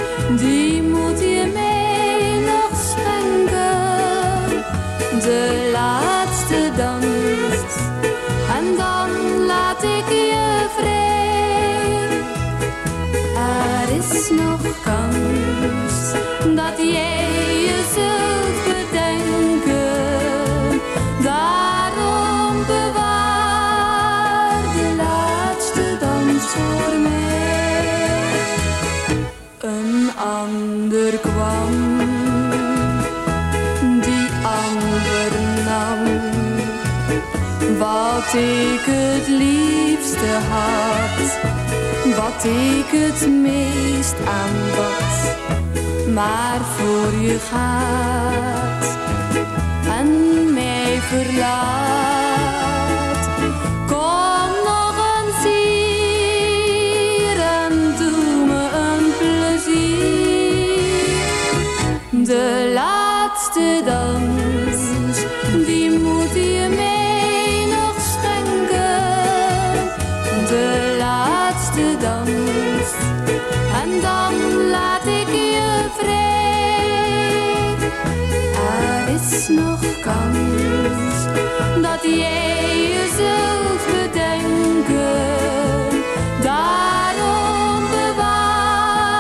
[0.41, 3.67] die moet je mij nog schenken.
[5.21, 6.08] De laatste
[14.19, 16.13] is nog kans
[16.55, 20.01] dat jij je zult bedenken.
[21.23, 28.31] Daarom bewaar de laatste dans voor mij.
[29.59, 31.75] Een ander kwam,
[34.01, 34.29] die
[34.63, 35.31] ander
[35.65, 36.01] nam.
[37.79, 41.58] Wat ik het liefste had,
[42.19, 45.37] wat ik het meest aanbad.
[46.15, 48.97] Maar voor je gaat
[49.99, 51.98] en mij verlaat.
[79.31, 81.25] Is nog kans
[81.83, 85.27] dat jij je zult bedenken.
[86.43, 89.11] Daarom bewaar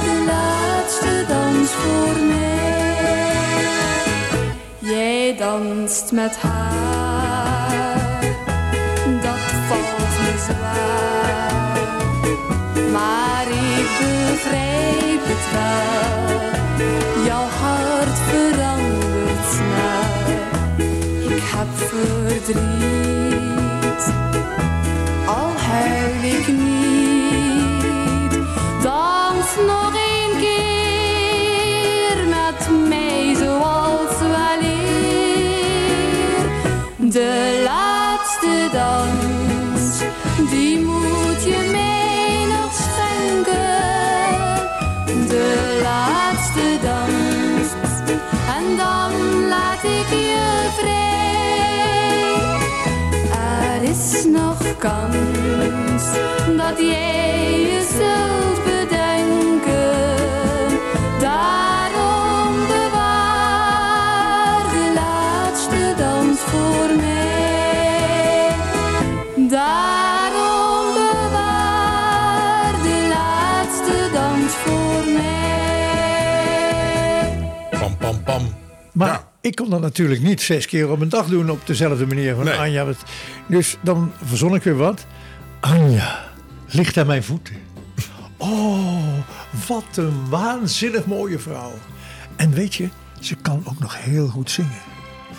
[0.00, 3.66] de laatste dans voor mij.
[4.78, 8.20] Jij danst met haar,
[9.22, 11.90] dat valt me zwaar.
[12.92, 13.90] Maar ik
[14.30, 16.21] begrijp het wel,
[25.26, 28.32] Al heb ik niet,
[28.82, 35.44] dans nog een keer met mij zoals weleer.
[36.96, 40.02] De laatste dans,
[40.50, 43.60] die moet je mij nog schenken.
[45.28, 47.68] De laatste dans,
[48.56, 49.12] en dan
[49.48, 51.11] laat ik je vrij.
[54.78, 56.04] Kans
[56.56, 60.06] dat jij je zult bedenken.
[61.20, 63.90] Daarom bewaar
[64.70, 68.48] de laatste dans voor mij.
[69.48, 75.28] Daarom bewaar de laatste dans voor mij.
[77.78, 78.42] Pam, pam, pam.
[78.92, 82.34] Maar ik kon dat natuurlijk niet zes keer op een dag doen op dezelfde manier
[82.34, 82.54] van Nee.
[82.54, 82.86] Anja.
[83.52, 85.06] Dus dan verzon ik weer wat.
[85.60, 86.24] Anja
[86.66, 87.54] ligt aan mijn voeten.
[88.36, 89.18] Oh,
[89.68, 91.72] wat een waanzinnig mooie vrouw.
[92.36, 92.88] En weet je,
[93.20, 94.80] ze kan ook nog heel goed zingen.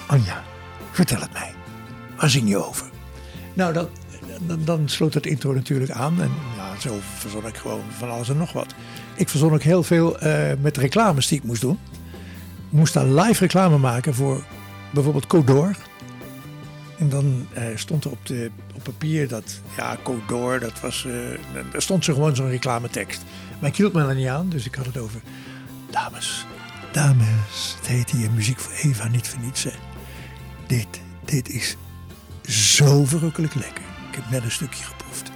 [0.08, 0.44] Anja,
[0.92, 1.54] vertel het mij.
[2.18, 2.90] Waar zing je over?
[3.54, 3.88] Nou, dan,
[4.42, 6.22] dan, dan sloot het intro natuurlijk aan.
[6.22, 8.74] En ja, zo verzon ik gewoon van alles en nog wat.
[9.16, 11.80] Ik verzon ook heel veel eh, met reclames die ik moest doen.
[12.70, 14.44] Ik moest daar live reclame maken voor
[14.92, 15.76] bijvoorbeeld Codor.
[17.04, 21.14] En dan eh, stond er op, de, op papier dat, ja, Codor, dat was, eh,
[21.72, 23.22] daar stond ze gewoon zo'n reclametekst.
[23.60, 25.22] Maar ik hield me er niet aan, dus ik had het over,
[25.92, 26.46] dames,
[26.92, 29.72] dames, het heet hier Muziek voor Eva, niet voor.
[30.68, 30.88] Dit,
[31.26, 31.76] dit is
[32.44, 33.84] zo verrukkelijk lekker.
[34.10, 35.32] Ik heb net een stukje geproefd.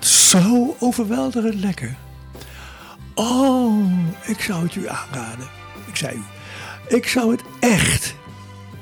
[0.00, 1.96] Zo overweldigend lekker.
[3.14, 3.92] Oh,
[4.26, 5.48] ik zou het u aanraden.
[5.86, 6.24] Ik zei u,
[6.96, 8.14] ik zou het echt,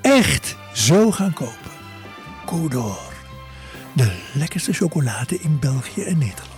[0.00, 1.63] echt zo gaan kopen.
[3.92, 6.52] De lekkerste chocolade in België en Nederland.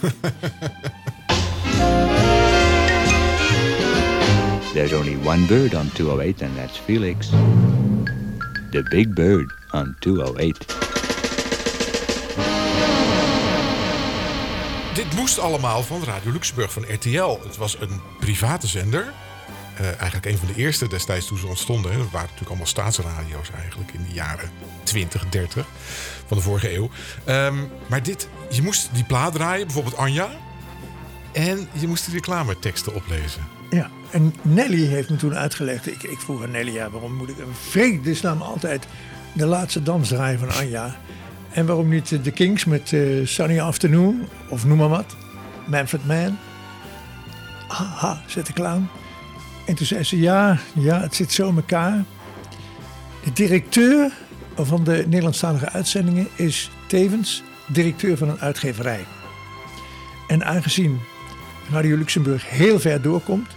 [4.72, 7.28] There's only one bird on 208, and that's Felix.
[8.70, 10.66] The big bird on 208.
[14.94, 17.38] Dit moest allemaal van Radio Luxemburg, van RTL.
[17.42, 19.12] Het was een private zender.
[19.80, 21.90] Eh, eigenlijk een van de eerste destijds toen ze ontstonden.
[21.90, 21.96] hè.
[21.96, 24.50] Dat waren natuurlijk allemaal staatsradio's eigenlijk in de jaren
[24.82, 25.66] 20, 30
[26.26, 26.90] van de vorige eeuw.
[27.24, 27.54] Ehm,
[27.86, 30.30] maar dit, je moest die plaat draaien, bijvoorbeeld Anja.
[31.32, 33.42] En je moest die reclameteksten oplezen.
[33.70, 35.86] Ja, en Nelly heeft me toen uitgelegd.
[35.86, 38.86] Ik, ik vroeg aan Nelly, ja, waarom moet ik een vredesnaam altijd
[39.32, 40.96] de laatste dans draaien van Anja?
[41.50, 45.16] En waarom niet de Kings met eh, Sunny Afternoon of noem maar wat?
[45.66, 46.38] Manfred Mann.
[47.68, 48.90] Haha, zet ik aan.
[49.66, 52.04] En toen zei ze, ja, ja, het zit zo in elkaar.
[53.24, 54.12] De directeur
[54.56, 59.04] van de Nederlandstalige uitzendingen is tevens directeur van een uitgeverij.
[60.28, 61.00] En aangezien
[61.70, 63.48] Radio Luxemburg heel ver doorkomt,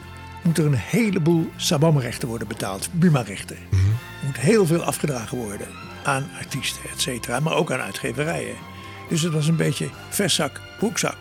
[0.44, 3.58] moet er een heleboel sabamrechten worden betaald, Buma-rechten.
[3.72, 5.68] Er moet heel veel afgedragen worden
[6.04, 8.56] aan artiesten, et cetera, maar ook aan uitgeverijen.
[9.10, 11.18] Dus het was een beetje verzak, broekzak.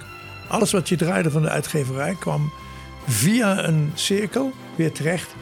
[0.48, 2.52] Alles wat je draaide van de uitgeverij kwam
[3.06, 5.34] via een cirkel weer terecht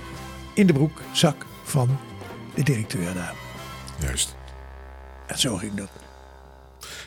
[0.55, 1.99] in de broekzak van
[2.55, 3.35] de directeur daar.
[4.01, 4.37] Juist.
[5.27, 5.90] En zo ging dat.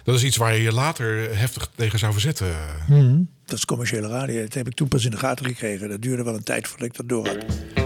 [0.04, 2.56] Dat is iets waar je je later heftig tegen zou verzetten.
[2.88, 3.22] Mhm.
[3.46, 4.42] Dat is commerciële radio.
[4.42, 5.90] Dat heb ik toen pas in de gaten gekregen.
[5.90, 7.83] Dat duurde wel een tijd voordat ik dat door had.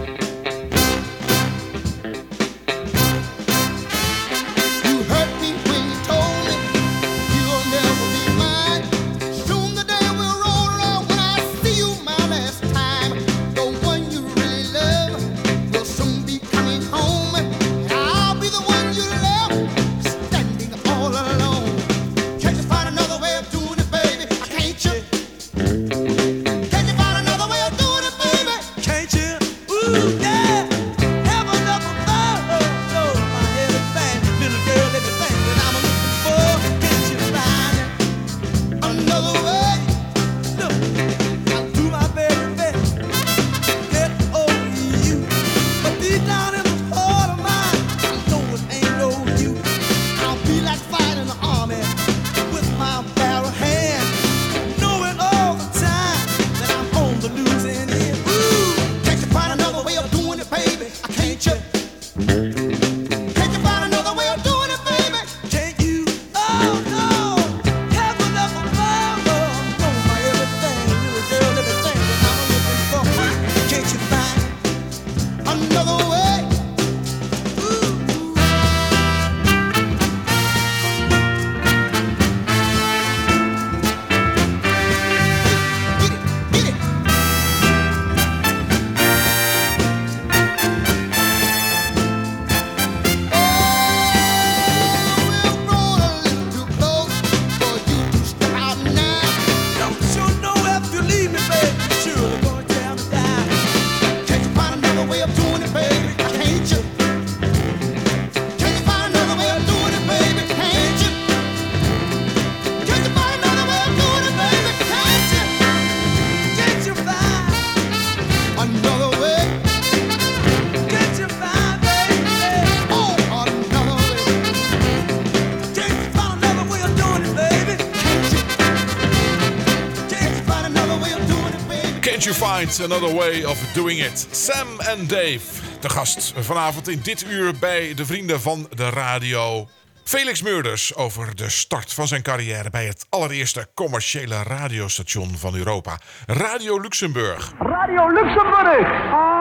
[132.58, 134.26] Another way of doing it?
[134.30, 135.40] Sam en Dave,
[135.80, 139.68] de gast vanavond in dit uur bij de vrienden van de radio.
[140.04, 145.98] Felix Meurders over de start van zijn carrière bij het allereerste commerciële radiostation van Europa,
[146.26, 147.52] Radio Luxemburg.
[147.58, 149.37] Radio Luxemburg.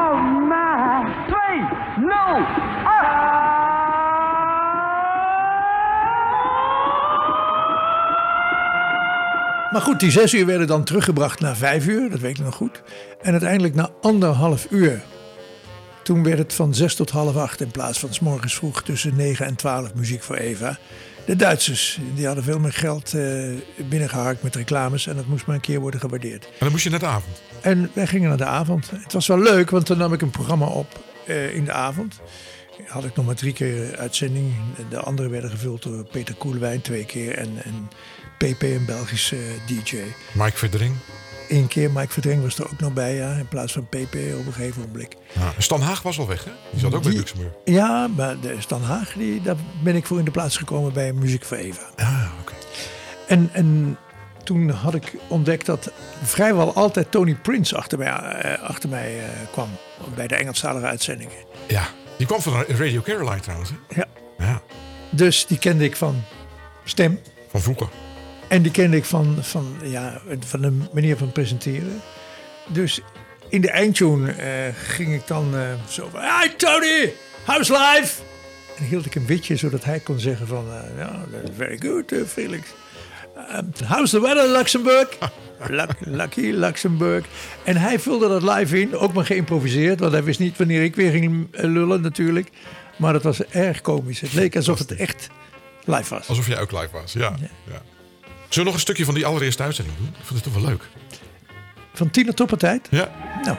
[9.77, 12.55] Maar goed, die zes uur werden dan teruggebracht naar vijf uur, dat weet ik nog
[12.55, 12.83] goed.
[13.21, 15.03] En uiteindelijk na anderhalf uur.
[16.03, 19.15] Toen werd het van zes tot half acht in plaats van s morgens vroeg tussen
[19.15, 20.77] negen en twaalf muziek voor Eva.
[21.25, 23.13] De Duitsers, die hadden veel meer geld
[23.89, 26.45] binnengeharkt met reclames en dat moest maar een keer worden gewaardeerd.
[26.45, 27.41] En dan moest je naar de avond.
[27.61, 28.91] En wij gingen naar de avond.
[28.91, 32.19] Het was wel leuk, want toen nam ik een programma op eh, in de avond.
[32.85, 34.53] Had ik nog maar drie keer uitzending.
[34.89, 37.89] De andere werden gevuld door Peter Koelewijn twee keer en, en
[38.37, 39.97] PP, een Belgische eh, DJ.
[40.31, 40.95] Mike Verdring.
[41.49, 44.45] Eén keer Mike Verdring was er ook nog bij, ja, in plaats van PP op
[44.45, 45.15] een gegeven moment.
[45.33, 45.53] Ja.
[45.57, 46.51] Stan Haag was al weg, hè?
[46.71, 47.51] Die zat ook bij Luxemburg.
[47.65, 51.13] Ja, maar de Stan Haag, die, daar ben ik voor in de plaats gekomen bij
[51.13, 51.89] Muziek voor Eva.
[51.95, 52.53] Ah, oké.
[53.27, 53.97] En, en
[54.43, 55.91] toen had ik ontdekt dat
[56.23, 59.69] vrijwel altijd Tony Prince achter mij, eh, achter mij eh, kwam.
[60.15, 61.37] Bij de Engelstalige uitzendingen.
[61.67, 61.87] Ja,
[62.17, 63.69] die kwam van Radio Caroline trouwens.
[63.69, 63.75] Hè?
[63.99, 64.05] Ja.
[64.37, 64.61] Ja,
[65.11, 66.23] Dus die kende ik van
[66.83, 67.19] stem.
[67.49, 67.87] van vroeger.
[68.47, 72.01] En die kende ik van, van, ja, van de manier van presenteren.
[72.67, 73.01] Dus
[73.49, 76.21] in de eindtune eh, ging ik dan eh, zo van...
[76.21, 77.13] Hi Tony,
[77.45, 78.21] how's life?
[78.77, 80.65] En hield ik een witje zodat hij kon zeggen van...
[80.97, 82.67] Ja, that's very good Felix.
[83.55, 85.17] Um, how's the weather Luxemburg?
[85.69, 87.25] Luck- lucky Luxemburg.
[87.63, 89.99] En hij vulde dat live in, ook maar geïmproviseerd.
[89.99, 92.49] Want hij wist niet wanneer ik weer ging eh, lullen natuurlijk.
[92.95, 94.19] Maar dat was erg komisch.
[94.21, 95.29] Het leek alsof het echt
[95.85, 96.27] live was.
[96.27, 97.35] Alsof jij ook live was, ja.
[97.39, 97.81] ja.
[98.49, 100.07] Zullen we nog een stukje van die allereerste uitzending doen?
[100.07, 100.83] Ik vond het toch wel leuk.
[101.93, 102.87] Van Tina Toppertijd?
[102.89, 103.11] Ja.
[103.43, 103.57] Nou.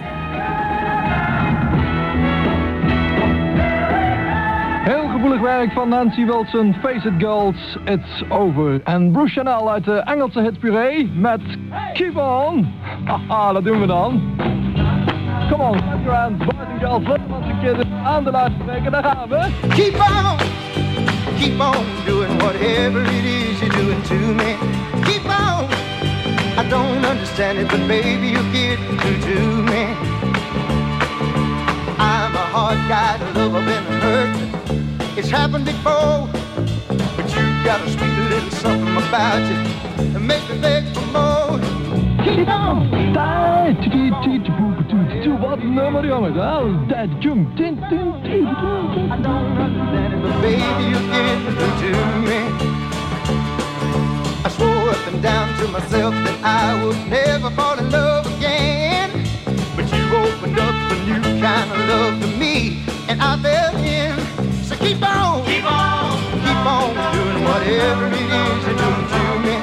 [5.19, 8.81] Gevoelig werk van Nancy Wilson, Face It Girls, It's Over.
[8.85, 11.41] En Bruce Chanel uit de Engelse hit Puree met
[11.93, 12.73] Keep On.
[13.05, 14.23] Haha, dat doen we dan.
[15.51, 17.03] Come on, clap your hands, boys and girls,
[17.49, 19.47] en kinderen aan de luidspreker, daar gaan we.
[19.69, 20.37] Keep on,
[21.39, 24.57] keep on doing whatever it is you're doing to me.
[25.03, 25.65] Keep on,
[26.65, 29.85] I don't understand it, but baby you get through to me.
[31.99, 34.88] I'm a hard guy to love, I've been hurt.
[35.19, 36.31] It's happened before,
[37.17, 41.59] but you got a sweet little something about you that makes me beg for more.
[42.23, 42.89] Keep on.
[43.13, 46.37] Tijd, tiki, tiki, wat een nummer jongens.
[46.37, 46.87] hè?
[46.87, 48.57] Dat jump, tin, tin, tin,
[48.95, 49.13] tin.
[49.13, 51.39] I don't understand it, but baby you get
[51.81, 51.91] to
[52.29, 52.41] me.
[54.45, 59.11] I swore up and down to myself that I would never fall in love again.
[59.75, 64.38] But you opened up a new kind of love to me, and I fell in.
[64.81, 69.57] Keep on, keep on, keep on doing whatever it is you're doing to me.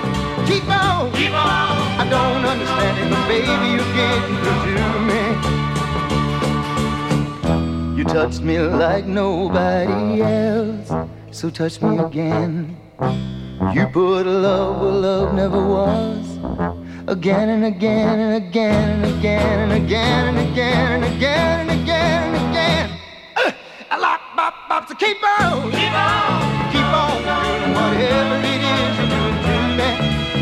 [0.46, 1.72] Keep on, keep on.
[2.02, 5.22] I don't understand it, but baby you get through to me.
[7.98, 10.92] You touched me like nobody else,
[11.32, 12.78] so touch me again.
[13.74, 16.38] You put a love where love never was,
[17.08, 21.60] again and again and again and again and again and again and again and again
[21.70, 22.45] and again.
[25.06, 26.40] Keep on, keep on,
[26.74, 27.18] keep on
[27.78, 29.38] whatever it is you're doing
[29.80, 29.90] to.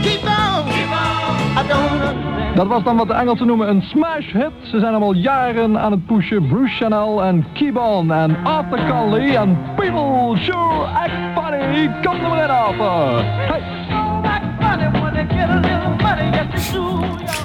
[0.07, 1.57] Keep on, keep on.
[1.57, 2.55] I don't understand.
[2.55, 4.51] Dat was dan wat de Engelsen noemen een smash hit.
[4.61, 6.47] Ze zijn al jaren aan het pushen.
[6.47, 11.91] Bruce Chanel en Keep On en Arthur Conley en People Sure Act Funny.
[12.03, 13.23] Kom er maar in, Arthur.
[13.23, 13.72] Hey.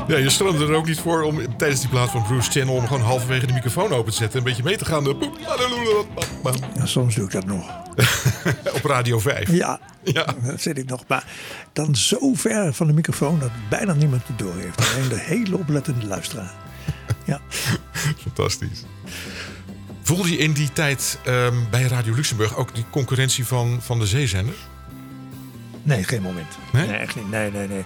[0.08, 2.74] Ja, je stroomde er ook niet voor om tijdens die plaat van Bruce Channel...
[2.74, 4.40] om gewoon halverwege de microfoon open te zetten...
[4.40, 5.04] en een beetje mee te gaan.
[6.74, 7.70] Ja, soms doe ik dat nog.
[8.76, 9.50] Op Radio 5.
[9.50, 10.34] Ja, Ja.
[10.42, 11.04] dat zit ik nog.
[11.06, 11.24] Maar
[11.72, 14.92] dan zo ver van de microfoon dat bijna niemand het door heeft.
[14.94, 16.52] Alleen de hele oplettende luisteraar.
[17.24, 17.40] Ja.
[18.22, 18.84] Fantastisch.
[20.02, 24.06] Voelde je in die tijd ehm, bij Radio Luxemburg ook die concurrentie van, van de
[24.06, 24.58] zeezenders?
[25.82, 26.58] Nee, geen moment.
[26.72, 26.86] Nee?
[26.86, 27.30] echt niet.
[27.30, 27.84] Nee, nee, nee.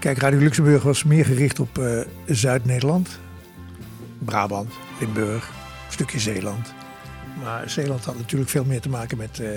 [0.00, 3.18] Kijk, Radio Luxemburg was meer gericht op eh, Zuid-Nederland.
[4.18, 5.48] Brabant, Limburg,
[5.86, 6.74] een stukje Zeeland.
[7.42, 9.48] Maar Zeeland had natuurlijk veel meer te maken met, eh,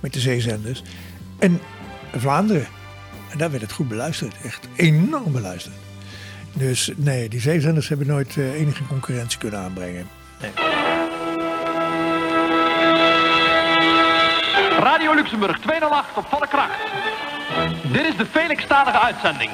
[0.00, 0.82] met de zeezenders.
[1.38, 1.60] En
[2.16, 2.66] Vlaanderen.
[3.30, 4.34] En daar werd het goed beluisterd.
[4.44, 5.74] Echt enorm beluisterd.
[6.52, 10.06] Dus nee, die zeezenders hebben nooit eh, enige concurrentie kunnen aanbrengen.
[14.78, 16.78] Radio Luxemburg 208 op volle kracht.
[17.92, 19.50] Dit is de Felix-stadige uitzending.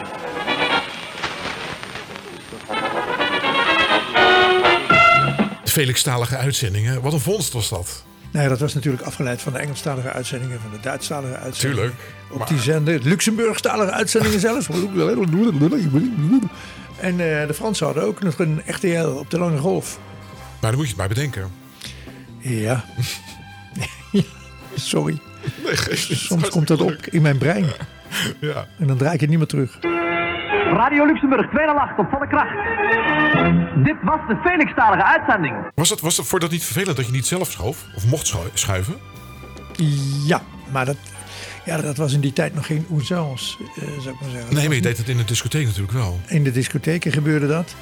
[5.65, 7.03] Felix-talige uitzendingen.
[7.03, 8.05] Wat een vondst was dat.
[8.31, 11.85] Nee, dat was natuurlijk afgeleid van de Engelstalige uitzendingen, van de Duitsstalige uitzendingen.
[11.85, 12.15] Tuurlijk.
[12.31, 14.67] Op Maar- die zender, Luxemburgstalige uitzendingen zelfs.
[17.01, 19.99] En eh, de Fransen hadden ook nog een RTL op de lange golf.
[20.61, 21.51] Maar dan moet je het maar bedenken.
[22.39, 22.85] Ja.
[24.75, 25.19] Sorry.
[25.65, 27.65] Nee, Soms komt dat op in mijn brein.
[28.41, 28.67] Ja.
[28.79, 29.79] En dan draai ik het niet meer terug.
[30.73, 32.55] Radio Luxemburg, tweede lacht op volle kracht.
[33.85, 35.55] Dit was de Felix-talige uitzending.
[35.75, 37.85] Was het, was het voor dat niet vervelend dat je niet zelf schoof?
[37.97, 38.95] Of mocht schu- schuiven?
[40.27, 40.43] Ja,
[40.73, 40.97] maar dat,
[41.65, 44.55] ja, dat was in die tijd nog geen oezance, eh, zou ik maar zeggen.
[44.55, 46.21] Nee, maar je deed het in de discotheek natuurlijk wel.
[46.27, 47.75] In de discotheken gebeurde dat.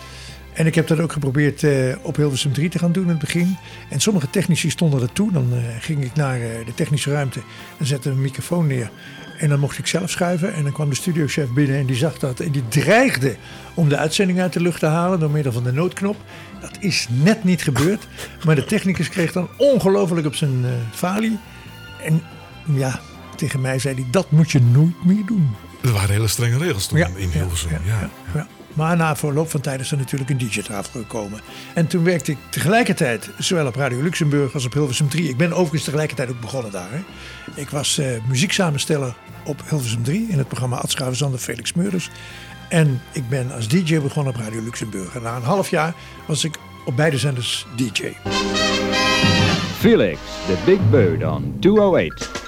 [0.55, 3.18] En ik heb dat ook geprobeerd eh, op Hilversum 3 te gaan doen in het
[3.18, 3.57] begin.
[3.88, 5.32] En sommige technici stonden er toe.
[5.32, 7.40] Dan eh, ging ik naar eh, de technische ruimte
[7.78, 8.90] en zette een microfoon neer.
[9.38, 10.55] En dan mocht ik zelf schuiven.
[10.55, 12.40] En dan kwam de studiochef binnen en die zag dat.
[12.40, 13.36] En die dreigde
[13.74, 16.16] om de uitzending uit de lucht te halen door middel van de noodknop.
[16.61, 18.07] Dat is net niet gebeurd.
[18.44, 21.38] Maar de technicus kreeg dan ongelooflijk op zijn falie.
[22.05, 22.22] En
[22.74, 23.00] ja,
[23.36, 25.50] tegen mij zei hij, dat moet je nooit meer doen.
[25.82, 27.70] Er waren hele strenge regels toen Ja, in Hilversum.
[27.70, 28.46] Ja, Ja.
[28.75, 31.41] Maar na verloop van tijd is er natuurlijk een DJ-tafel gekomen.
[31.75, 35.29] En toen werkte ik tegelijkertijd zowel op Radio Luxemburg als op Hilversum 3.
[35.29, 36.89] Ik ben overigens tegelijkertijd ook begonnen daar.
[36.91, 36.99] Hè.
[37.61, 39.14] Ik was eh muzieksamensteller
[39.45, 42.11] op Hilversum 3 in het programma Adschaven Zander Felix Meurders.
[42.68, 45.14] En ik ben als DJ begonnen op Radio Luxemburg.
[45.14, 45.95] En na een half jaar
[46.27, 48.12] was ik op beide zenders DJ.
[49.79, 52.43] Felix, the Big Bird on 208.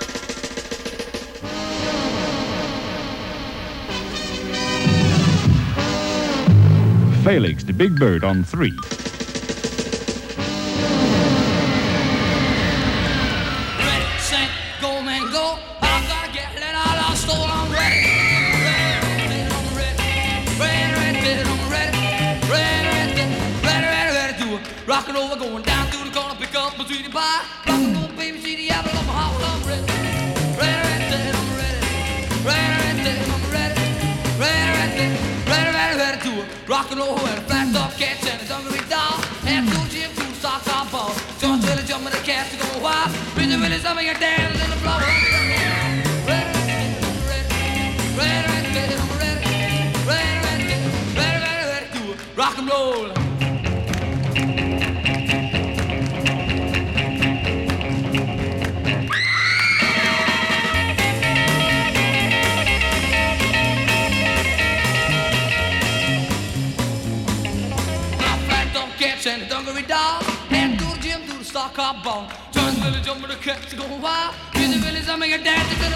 [7.26, 8.95] Felix, the Big Bird on 3.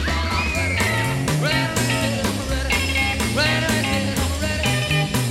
[0.07, 0.79] I'm ready.
[1.43, 2.79] Ready, ready, I'm ready.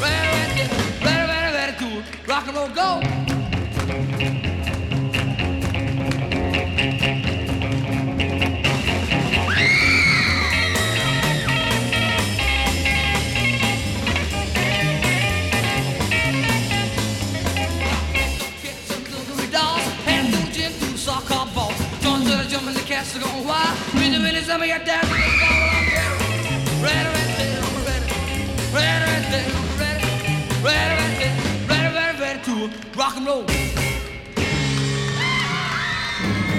[0.02, 0.68] Ready, ready,
[1.02, 3.39] ready, ready, ready to rock and roll, go.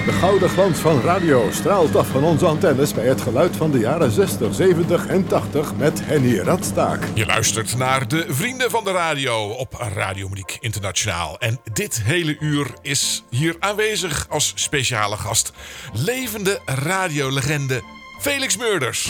[0.05, 3.79] De gouden glans van radio straalt af van onze antennes bij het geluid van de
[3.79, 7.03] jaren 60, 70 en 80 met Henny Radstaak.
[7.13, 11.39] Je luistert naar de Vrienden van de Radio op Radio Monique Internationaal.
[11.39, 15.53] En dit hele uur is hier aanwezig als speciale gast.
[15.93, 17.81] Levende radiolegende
[18.19, 19.09] Felix Meurders.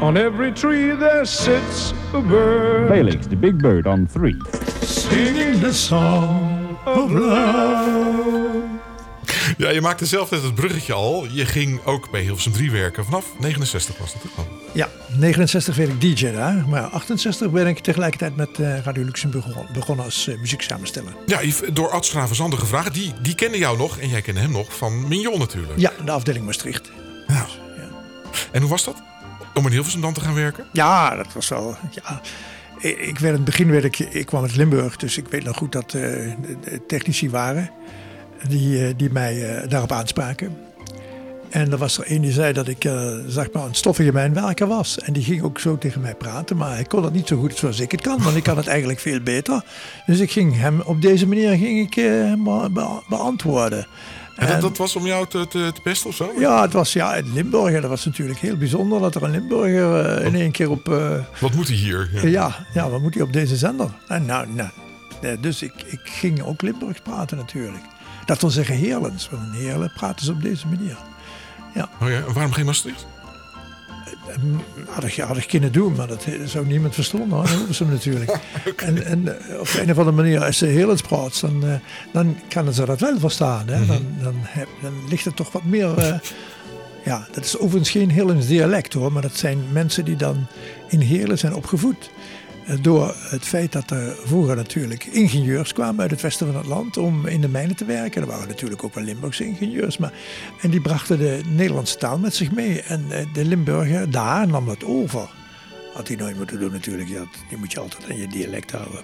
[0.00, 2.90] On every tree there sits a bird.
[2.90, 4.36] Felix, the Big Bird on 3.
[4.80, 8.62] Singing the song of love.
[9.58, 11.26] Ja, je maakte zelf net het bruggetje al.
[11.30, 13.04] Je ging ook bij Hilversum 3 werken.
[13.04, 14.46] Vanaf 69 was dat al.
[14.72, 16.64] Ja, 69 werd ik DJ daar.
[16.68, 21.12] Maar 68 ben ik tegelijkertijd met eh, Radio Luxemburg begon- begonnen als uh, muzieksamensteller.
[21.26, 21.40] Ja,
[21.72, 22.94] door Ad Stravenzander gevraagd.
[22.94, 25.78] Die, die kende jou nog en jij kende hem nog van Mignon natuurlijk.
[25.78, 26.90] Ja, de afdeling Maastricht.
[28.52, 29.02] En hoe was dat?
[29.54, 30.64] Om in Hilversum dan te gaan werken?
[30.72, 31.76] Ja, dat was wel.
[31.90, 32.20] Ja.
[32.80, 35.56] Ik werd in het begin werd ik, ik kwam uit Limburg, dus ik weet nog
[35.56, 37.70] goed dat de technici waren
[38.48, 40.56] die, eh, die mij eh, daarop aanspraken.
[41.48, 44.66] En er was er een die zei dat ik eh, zeg maar een stoffige mijnwerker
[44.66, 44.98] was.
[44.98, 47.56] En die ging ook zo tegen mij praten, maar hij kon het niet zo goed
[47.56, 49.64] zoals ik het kan, want ik kan het eigenlijk veel beter.
[50.06, 51.94] Dus ik ging hem op deze manier ging ik,
[52.44, 53.86] be- beantwoorden.
[54.40, 56.32] En dat, dat was om jou te, te, te pesten of zo?
[56.38, 57.80] Ja, het was ja, in Limburg.
[57.80, 60.88] Dat was natuurlijk heel bijzonder dat er een Limburger eh, in één keer op.
[60.88, 62.28] eh, Wat moet hij hier?
[62.28, 62.66] ja.
[62.74, 63.90] Ja, wat moet hij op deze zender?
[64.08, 64.70] En nou, nou,
[65.40, 67.84] dus ik, ik ging ook Limburgs praten natuurlijk.
[68.26, 70.96] Dat wil zeggen Heerlens, want in Heerlen praten ze op deze manier.
[71.74, 71.88] Ja.
[72.02, 73.06] Oh ja, waarom geen Maastricht?
[74.88, 77.48] Had ik, had ik kunnen doen, maar dat zou niemand verstaan hoor.
[77.66, 78.30] Dat ze natuurlijk.
[78.76, 79.28] En, en
[79.60, 81.74] op een of andere manier, als ze Heerlens praat, dan, eh,
[82.12, 83.68] dan kunnen ze dat wel verstaan.
[83.68, 83.86] Hè?
[83.86, 85.98] Dan, dan, heb, dan ligt het toch wat meer...
[85.98, 86.18] eh,
[87.04, 90.46] ja, dat is overigens geen Heerlens dialect hoor, maar dat zijn mensen die dan
[90.88, 92.10] in Heerlen zijn opgevoed.
[92.80, 96.96] Door het feit dat er vroeger natuurlijk ingenieurs kwamen uit het westen van het land
[96.96, 98.22] om in de mijnen te werken.
[98.22, 99.98] Er waren natuurlijk ook wel Limburgse ingenieurs.
[99.98, 100.12] Maar,
[100.60, 102.82] en die brachten de Nederlandse taal met zich mee.
[102.82, 105.28] En eh, de Limburger daar nam dat over.
[105.94, 107.08] Had hij nooit moeten doen natuurlijk.
[107.08, 109.00] Ja, die moet je altijd aan je dialect houden.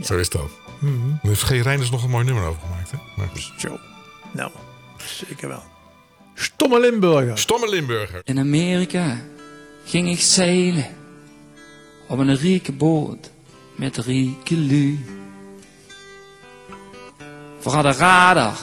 [0.00, 0.50] Zo is dat.
[0.80, 1.08] Mhm.
[1.08, 1.48] Daar heeft G.
[1.48, 2.90] Reinders nog een mooi nummer over gemaakt.
[2.90, 2.96] Hè?
[3.16, 3.28] Maar.
[3.56, 3.78] Zo.
[4.32, 4.50] Nou,
[5.28, 5.62] zeker wel.
[6.34, 7.38] Stomme Limburger.
[7.38, 8.20] Stomme Limburger.
[8.24, 9.20] In Amerika
[9.84, 10.86] ging ik zeilen
[12.08, 13.30] op een rieke boot
[13.74, 15.04] met rieke lui.
[17.62, 18.56] We hadden radar,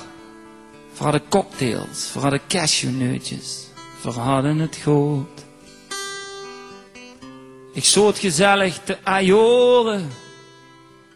[0.98, 3.68] we hadden cocktails, we hadden cashewneutjes,
[4.04, 5.46] we hadden het goed.
[7.74, 10.10] Ik zoot gezellig te ajoren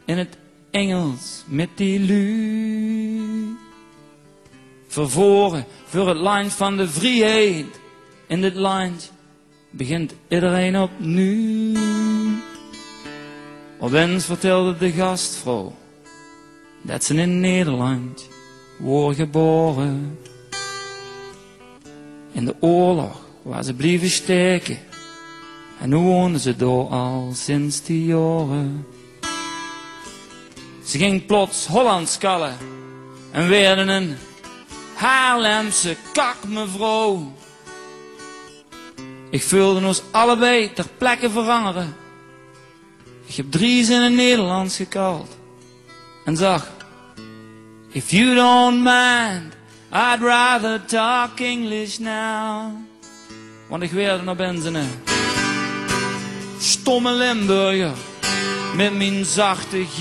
[0.05, 0.38] in het
[0.71, 3.57] Engels met die lui.
[4.88, 7.80] Vervoren voor het land van de vrijheid.
[8.28, 9.11] In dit land
[9.76, 11.80] begint iedereen opnieuw.
[13.80, 15.76] Opeens vertelde de gastvrouw
[16.82, 18.28] dat ze in Nederland
[18.80, 20.19] wordt geboren.
[22.32, 24.78] In de oorlog waar ze bleven steken.
[25.80, 28.86] En nu wonen ze door al sinds die jaren.
[30.86, 32.57] Ze ging plots Hollands kallen
[33.32, 34.15] en werden een
[34.93, 37.34] Haarlemse kak mevrouw.
[39.36, 41.95] Ik voelde ons allebei ter plekke veranderen.
[43.25, 45.38] Ik heb drie zinnen Nederlands gekald.
[46.25, 46.71] En zag,
[47.91, 49.53] if you don't mind,
[49.91, 52.71] I'd rather talk English now.
[53.67, 54.89] Want ik werd nog ben een
[56.59, 57.95] stomme Limburger
[58.75, 59.99] met mijn zachte G.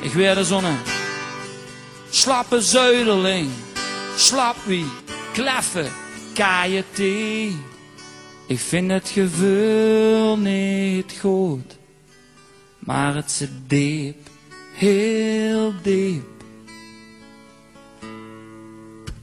[0.00, 0.74] Ik werd een zonne
[2.10, 3.50] slappe zuiderling,
[4.16, 4.86] slappie,
[6.34, 6.98] KJT.
[8.46, 11.78] Ik vind het gevoel niet goed,
[12.78, 14.16] maar het zit diep,
[14.74, 16.24] heel diep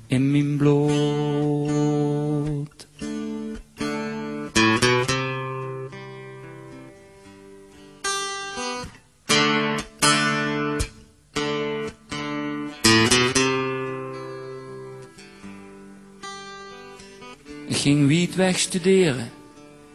[0.07, 0.88] in mijn bloed.
[17.80, 19.32] Ging wietweg studeren.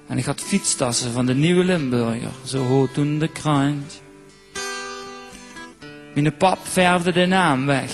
[0.07, 2.31] En ik had fietstassen van de nieuwe Limburger.
[2.45, 4.03] Zo hoort toen de krant.
[6.15, 7.93] Mijn pap verfde de naam weg.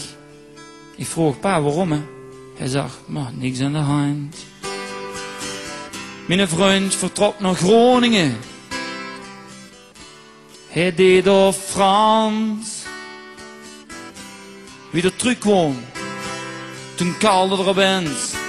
[0.97, 2.01] Ik vroeg pa waarom hè?
[2.57, 4.36] Hij zag, maar niks aan de hand.
[6.26, 8.36] Mijn vriend vertrok naar Groningen.
[10.68, 12.82] Hij deed door Frans.
[14.91, 15.76] Wie er terugkwam.
[16.95, 18.39] Toen kalde er opeens.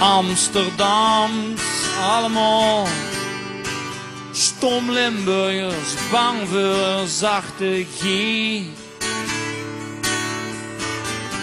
[0.00, 1.60] Amsterdams,
[2.02, 2.86] allemaal
[4.32, 8.04] stom Limburgers, bang voor zachte G.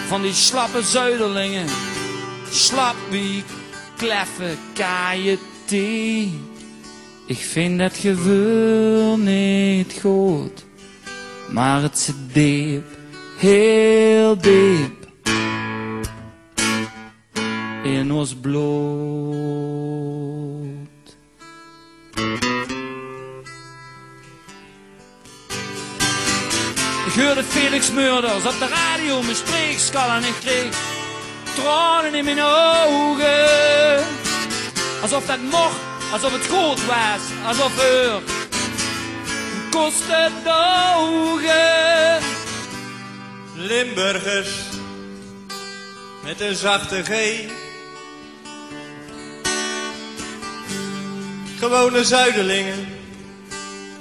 [0.08, 1.66] Van die slappe zuiderlingen,
[2.50, 3.44] slappie,
[3.96, 5.72] kleffe, KJT.
[7.26, 10.64] Ik vind dat gevoel niet goed,
[11.50, 12.84] maar het zit diep,
[13.38, 15.01] heel diep
[18.22, 18.62] ons bloed.
[27.06, 30.74] Ik hoorde Felix Murders op de radio mijn spreekskal en ik kreeg
[31.54, 34.04] tranen in mijn ogen.
[35.02, 35.80] Alsof dat mocht,
[36.12, 38.22] alsof het goed was, alsof er
[39.70, 42.18] kostte dogen.
[43.54, 44.50] Limburgers
[46.24, 47.10] met een zachte G.
[51.62, 52.86] Gewone zuiderlingen,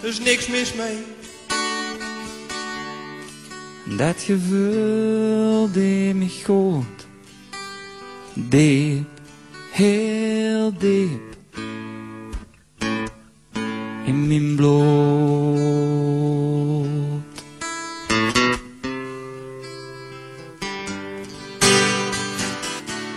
[0.01, 0.97] dus niks mis mee.
[3.97, 7.07] Dat gevoel deed me goed.
[8.33, 9.07] Diep,
[9.71, 11.35] heel diep.
[14.05, 14.79] In mijn bloed.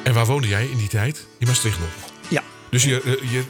[0.02, 1.26] En waar woonde jij in die tijd?
[1.38, 2.03] In Maastricht nog?
[2.74, 3.44] Dus je, eh, je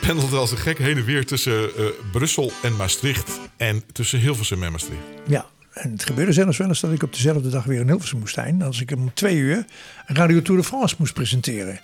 [0.00, 3.40] pendelde als een gek heen en weer tussen eh, Brussel en Maastricht.
[3.56, 5.02] en tussen Hilversum en Maastricht.
[5.26, 8.18] Ja, en het gebeurde zelfs wel eens dat ik op dezelfde dag weer in Hilversum
[8.18, 8.62] moest zijn.
[8.62, 9.64] Als ik om twee uur
[10.06, 11.80] Radio Tour de France moest presenteren.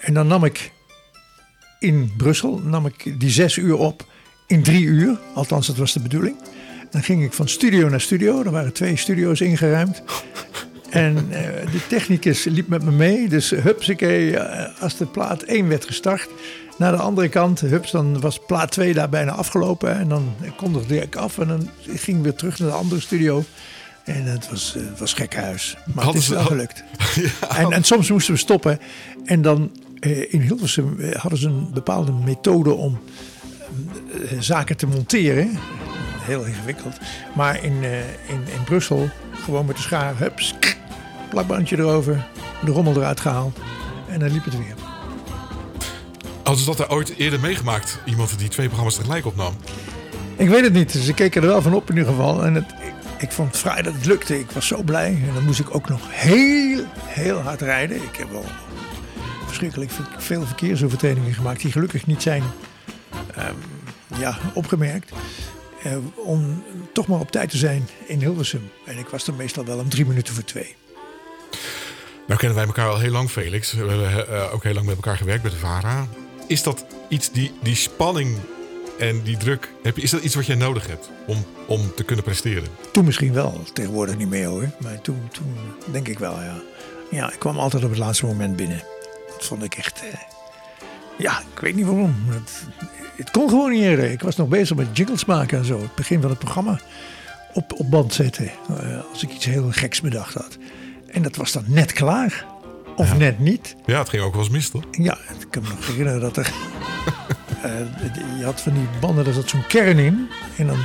[0.00, 0.72] En dan nam ik
[1.78, 4.06] in Brussel nam ik die zes uur op
[4.46, 5.18] in drie uur.
[5.34, 6.36] Althans, dat was de bedoeling.
[6.90, 8.42] Dan ging ik van studio naar studio.
[8.42, 10.02] Er waren twee studio's ingeruimd.
[10.96, 13.28] En eh, de technicus liep met me mee.
[13.28, 16.28] Dus hupsakee, eh, als de plaat 1 werd gestart...
[16.78, 19.98] naar de andere kant, hups, dan was plaat 2 daar bijna afgelopen.
[19.98, 23.44] En dan kondigde ik af en dan ging ik weer terug naar de andere studio.
[24.04, 25.76] En het was, eh, het was gekhuis.
[25.94, 26.84] Maar Hadden het is wel gelukt.
[27.56, 28.78] En, en soms moesten we stoppen.
[29.24, 29.70] En dan
[30.00, 32.98] eh, in Hilversum eh, hadden ze een bepaalde methode om
[34.12, 35.58] eh, zaken te monteren.
[36.20, 36.98] Heel ingewikkeld.
[37.34, 40.54] Maar in, eh, in, in Brussel gewoon met de schaar, hups,
[41.36, 42.26] plakbandje erover,
[42.64, 43.58] de rommel eruit gehaald.
[44.08, 44.74] En dan liep het weer.
[46.42, 47.98] Hadden ze dat daar ooit eerder meegemaakt?
[48.04, 49.54] Iemand die twee programma's tegelijk opnam?
[50.36, 50.90] Ik weet het niet.
[50.92, 52.44] Ze keken er wel van op in ieder geval.
[52.44, 54.38] En het, ik, ik vond het fraai dat het lukte.
[54.38, 55.08] Ik was zo blij.
[55.28, 57.96] En dan moest ik ook nog heel, heel hard rijden.
[58.02, 58.44] Ik heb wel
[59.46, 62.42] verschrikkelijk ve- veel verkeersovertredingen gemaakt die gelukkig niet zijn
[63.34, 63.54] ehm,
[64.18, 65.12] ja, opgemerkt.
[65.82, 66.62] Eh, om
[66.92, 68.70] toch maar op tijd te zijn in Hilversum.
[68.86, 70.74] En ik was er meestal wel om drie minuten voor twee.
[72.26, 73.72] Nou kennen wij elkaar al heel lang, Felix.
[73.72, 76.06] We hebben eh, ook heel lang met elkaar gewerkt bij de VARA.
[76.46, 78.36] Is dat iets, die, die spanning
[78.98, 82.04] en die druk, heb je, is dat iets wat jij nodig hebt om, om te
[82.04, 82.68] kunnen presteren?
[82.92, 84.70] Toen misschien wel, tegenwoordig niet meer hoor.
[84.78, 85.54] Maar toen, toen
[85.92, 86.60] denk ik wel, ja.
[87.10, 88.82] Ja, ik kwam altijd op het laatste moment binnen.
[89.28, 90.00] Dat vond ik echt...
[90.12, 90.20] eh,
[91.18, 92.14] ja, ik weet niet waarom.
[92.28, 92.50] Het,
[93.16, 94.10] het kon gewoon niet eerder.
[94.10, 95.80] Ik was nog bezig met jingles maken en zo.
[95.80, 96.80] Het begin van het programma
[97.52, 98.50] op, op band zetten.
[98.68, 100.56] eh, als ik iets heel geks bedacht had.
[101.16, 102.46] En dat was dan net klaar.
[102.96, 103.76] Of net niet.
[103.86, 104.82] Ja, het ging ook wel eens mis, toch?
[104.90, 106.44] Ja, ik kan me nog herinneren dat er...
[107.62, 110.28] eh, je had van die banden, daar zat zo'n kern in.
[110.56, 110.78] En dan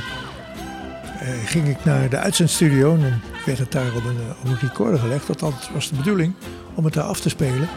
[1.20, 2.94] eh, ging ik naar de uitzendstudio.
[2.94, 5.26] En dan werd het daar op een, eh, op een recorder gelegd.
[5.26, 6.34] Dat was de bedoeling
[6.74, 7.68] om het daar af te spelen.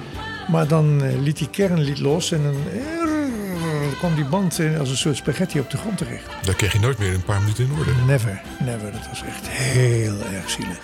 [0.47, 2.31] Maar dan liet die kern liet los.
[2.31, 6.27] En dan eh, kwam die band als een soort spaghetti op de grond terecht.
[6.41, 7.91] Dat kreeg je nooit meer een paar minuten in orde.
[8.05, 8.91] Never, never.
[8.91, 10.79] Dat was echt heel erg zielig.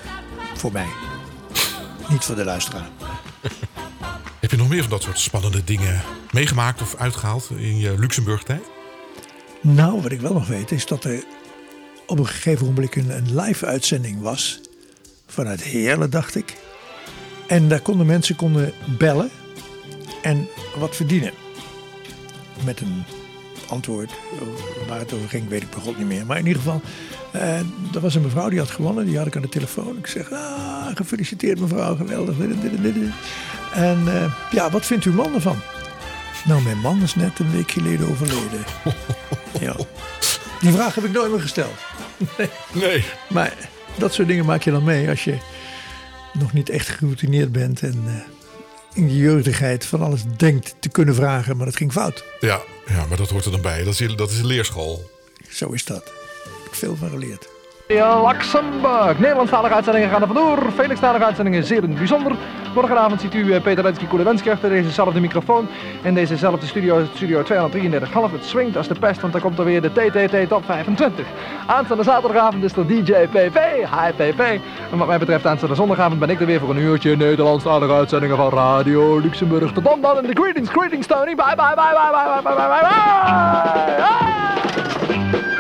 [0.56, 0.88] Voor mij.
[2.12, 2.90] Niet voor de luisteraar.
[4.40, 6.02] Heb je nog meer van dat soort spannende dingen
[6.32, 8.62] meegemaakt of uitgehaald in je Luxemburg-tijd?
[9.62, 11.24] Nou, wat ik wel nog weet is dat er
[12.06, 14.60] op een gegeven moment een, een live uitzending was.
[15.28, 16.58] Vanuit Heerlen, dacht ik.
[17.48, 19.30] En daar konden mensen konden bellen
[20.22, 21.34] en wat verdienen.
[22.66, 23.04] Met een
[23.72, 24.12] antwoord.
[24.88, 26.26] Waar het over ging, weet ik bij God niet meer.
[26.26, 26.82] Maar in ieder geval,
[27.32, 27.60] eh,
[27.94, 29.06] er was een mevrouw die had gewonnen.
[29.06, 29.98] Die had ik aan de telefoon.
[29.98, 32.36] Ik zeg, ah, gefeliciteerd mevrouw, geweldig.
[33.74, 35.58] En eh, ja, wat vindt uw man ervan?
[36.46, 38.66] Nou, mijn man is net een week geleden overleden.
[39.68, 39.76] ja.
[40.60, 41.76] Die vraag heb ik nooit meer gesteld.
[42.38, 42.50] Nee.
[42.74, 43.04] nee.
[43.30, 43.54] Maar
[43.98, 45.38] dat soort dingen maak je dan mee als je
[46.34, 47.82] nog niet echt geroutineerd bent.
[47.82, 48.14] En eh,
[48.94, 52.24] in je jeugdigheid van alles denkt te kunnen vragen, maar dat ging fout.
[52.40, 53.84] Ja, ja, maar dat hoort er dan bij.
[53.84, 55.10] Dat is, dat is een leerschool.
[55.50, 56.06] Zo is dat.
[56.06, 57.48] Daar heb ik veel van geleerd.
[58.00, 59.20] Luxemburg.
[59.20, 60.72] Nederlandstalige uitzendingen gaan er vandoor.
[60.76, 62.36] Felixtalige uitzendingen zeer bijzonder.
[62.74, 65.68] Morgenavond ziet u eh, Peter Lensky Koelewensky achter dezezelfde microfoon.
[66.02, 68.32] In dezezelfde studio, studio 233,5.
[68.32, 71.26] Het swingt als de pest, want dan komt er weer de TTT Top 25.
[71.66, 73.60] Aanstaande zaterdagavond is er DJ PP.
[73.76, 74.40] Hi PP.
[74.92, 78.38] En wat mij betreft aanstaande zondagavond ben ik er weer voor een uurtje Nederlandstalige uitzendingen
[78.38, 79.72] van Radio Luxemburg.
[79.72, 81.36] Tot dan dan in de greetings, greetings Tony.
[81.36, 82.82] Bye bye bye bye bye bye bye bye.
[85.32, 85.51] bye.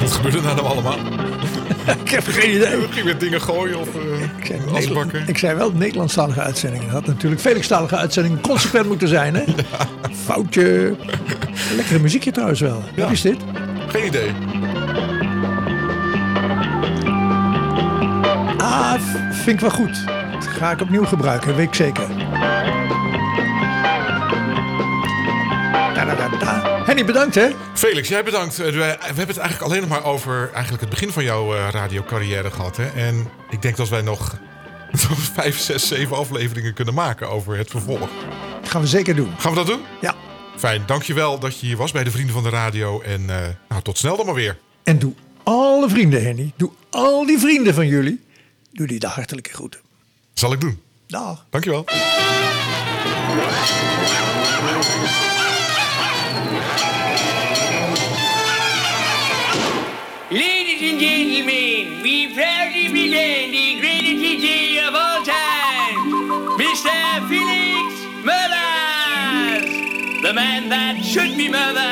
[0.00, 0.98] Wat gebeurde nou allemaal?
[2.04, 2.76] ik heb geen idee.
[2.76, 5.22] We gingen dingen gooien of uh, asbakken.
[5.26, 6.86] Ik zei wel Nederlandstalige uitzendingen.
[6.86, 9.34] Dat had natuurlijk Felixtalige uitzendingen consequent moeten zijn.
[9.34, 9.44] Hè?
[10.24, 10.94] Foutje.
[11.76, 12.82] Lekkere muziekje trouwens wel.
[12.96, 13.36] Wat is dit?
[13.88, 14.30] Geen idee.
[18.56, 18.94] Ah,
[19.30, 20.04] vind ik wel goed.
[20.32, 22.06] Dat ga ik opnieuw gebruiken, weet ik zeker.
[25.94, 26.82] Da, da, da, da.
[26.84, 27.48] Henny, bedankt hè.
[27.80, 28.58] Felix, jij bedankt.
[28.58, 31.54] Eh, We, we hebben het eigenlijk alleen nog maar over eigenlijk het begin van jouw
[31.54, 32.76] eh, radiocarrière gehad.
[32.76, 32.86] Hè?
[32.86, 34.36] En ik denk dat wij nog,
[35.08, 38.08] nog vijf, zes, zeven afleveringen kunnen maken over het vervolg.
[38.60, 39.30] Dat gaan we zeker doen.
[39.38, 39.80] Gaan we dat doen?
[40.00, 40.14] Ja.
[40.56, 43.00] Fijn, dankjewel dat je hier was bij de Vrienden van de Radio.
[43.00, 44.58] En eh, nou, tot snel dan maar weer.
[44.84, 45.12] En doe
[45.42, 46.52] alle vrienden, Henny.
[46.56, 48.24] Doe al die vrienden van jullie.
[48.72, 49.80] Doe die de hartelijke groeten.
[50.34, 50.82] Zal ik doen.
[51.06, 51.46] Dag.
[51.50, 51.84] Dankjewel.
[60.80, 67.28] Ladies and gentlemen, we proudly present the greatest DJ of all time, Mr.
[67.28, 69.68] Felix Murders,
[70.22, 71.90] the man that should be murdered.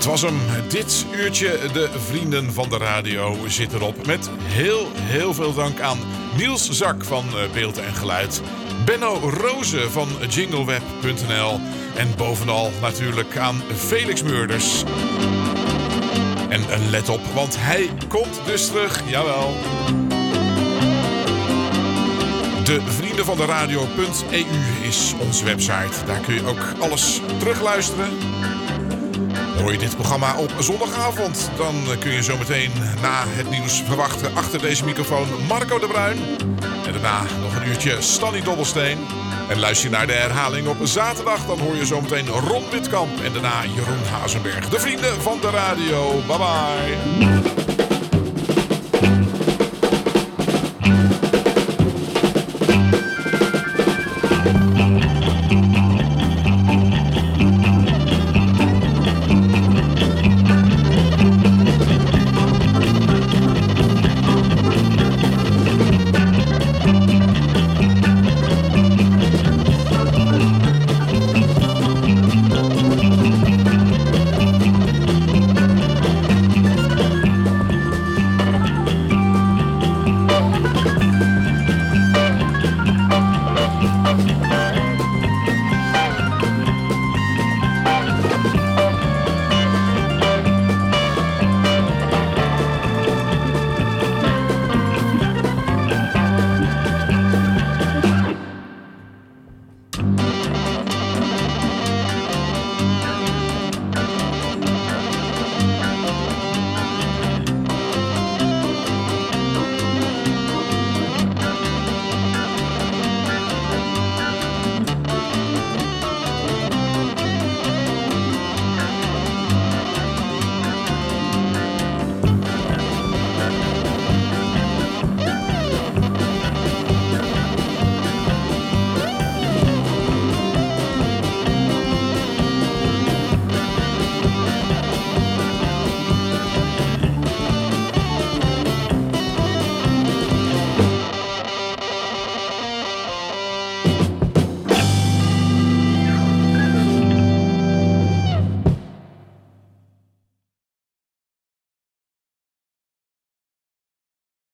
[0.00, 0.40] Dat was hem.
[0.68, 4.06] Dit uurtje De Vrienden van de Radio zit erop.
[4.06, 5.98] Met heel, heel veel dank aan
[6.36, 8.42] Niels Zak van eh, Beeld en Geluid.
[8.84, 11.60] Benno Rozen van jingleweb.nl.
[11.96, 14.84] En bovenal natuurlijk aan Felix Meurders.
[16.48, 19.02] En eh, let op, want hij komt dus terug.
[19.06, 19.54] Jawel.
[22.64, 24.46] De vrienden van de radio.eu
[24.82, 26.04] is onze website.
[26.06, 28.08] Daar kun je ook alles terugluisteren.
[29.60, 32.70] Hoor je dit programma op zondagavond, dan kun je zometeen
[33.02, 36.18] na het nieuws verwachten achter deze microfoon Marco de Bruin.
[36.86, 38.98] En daarna nog een uurtje Stanny Dobbelsteen.
[39.48, 43.32] En luister je naar de herhaling op zaterdag, dan hoor je zometeen Ron Witkamp en
[43.32, 44.68] daarna Jeroen Hazenberg.
[44.68, 46.22] De vrienden van de radio.
[46.26, 47.59] Bye bye.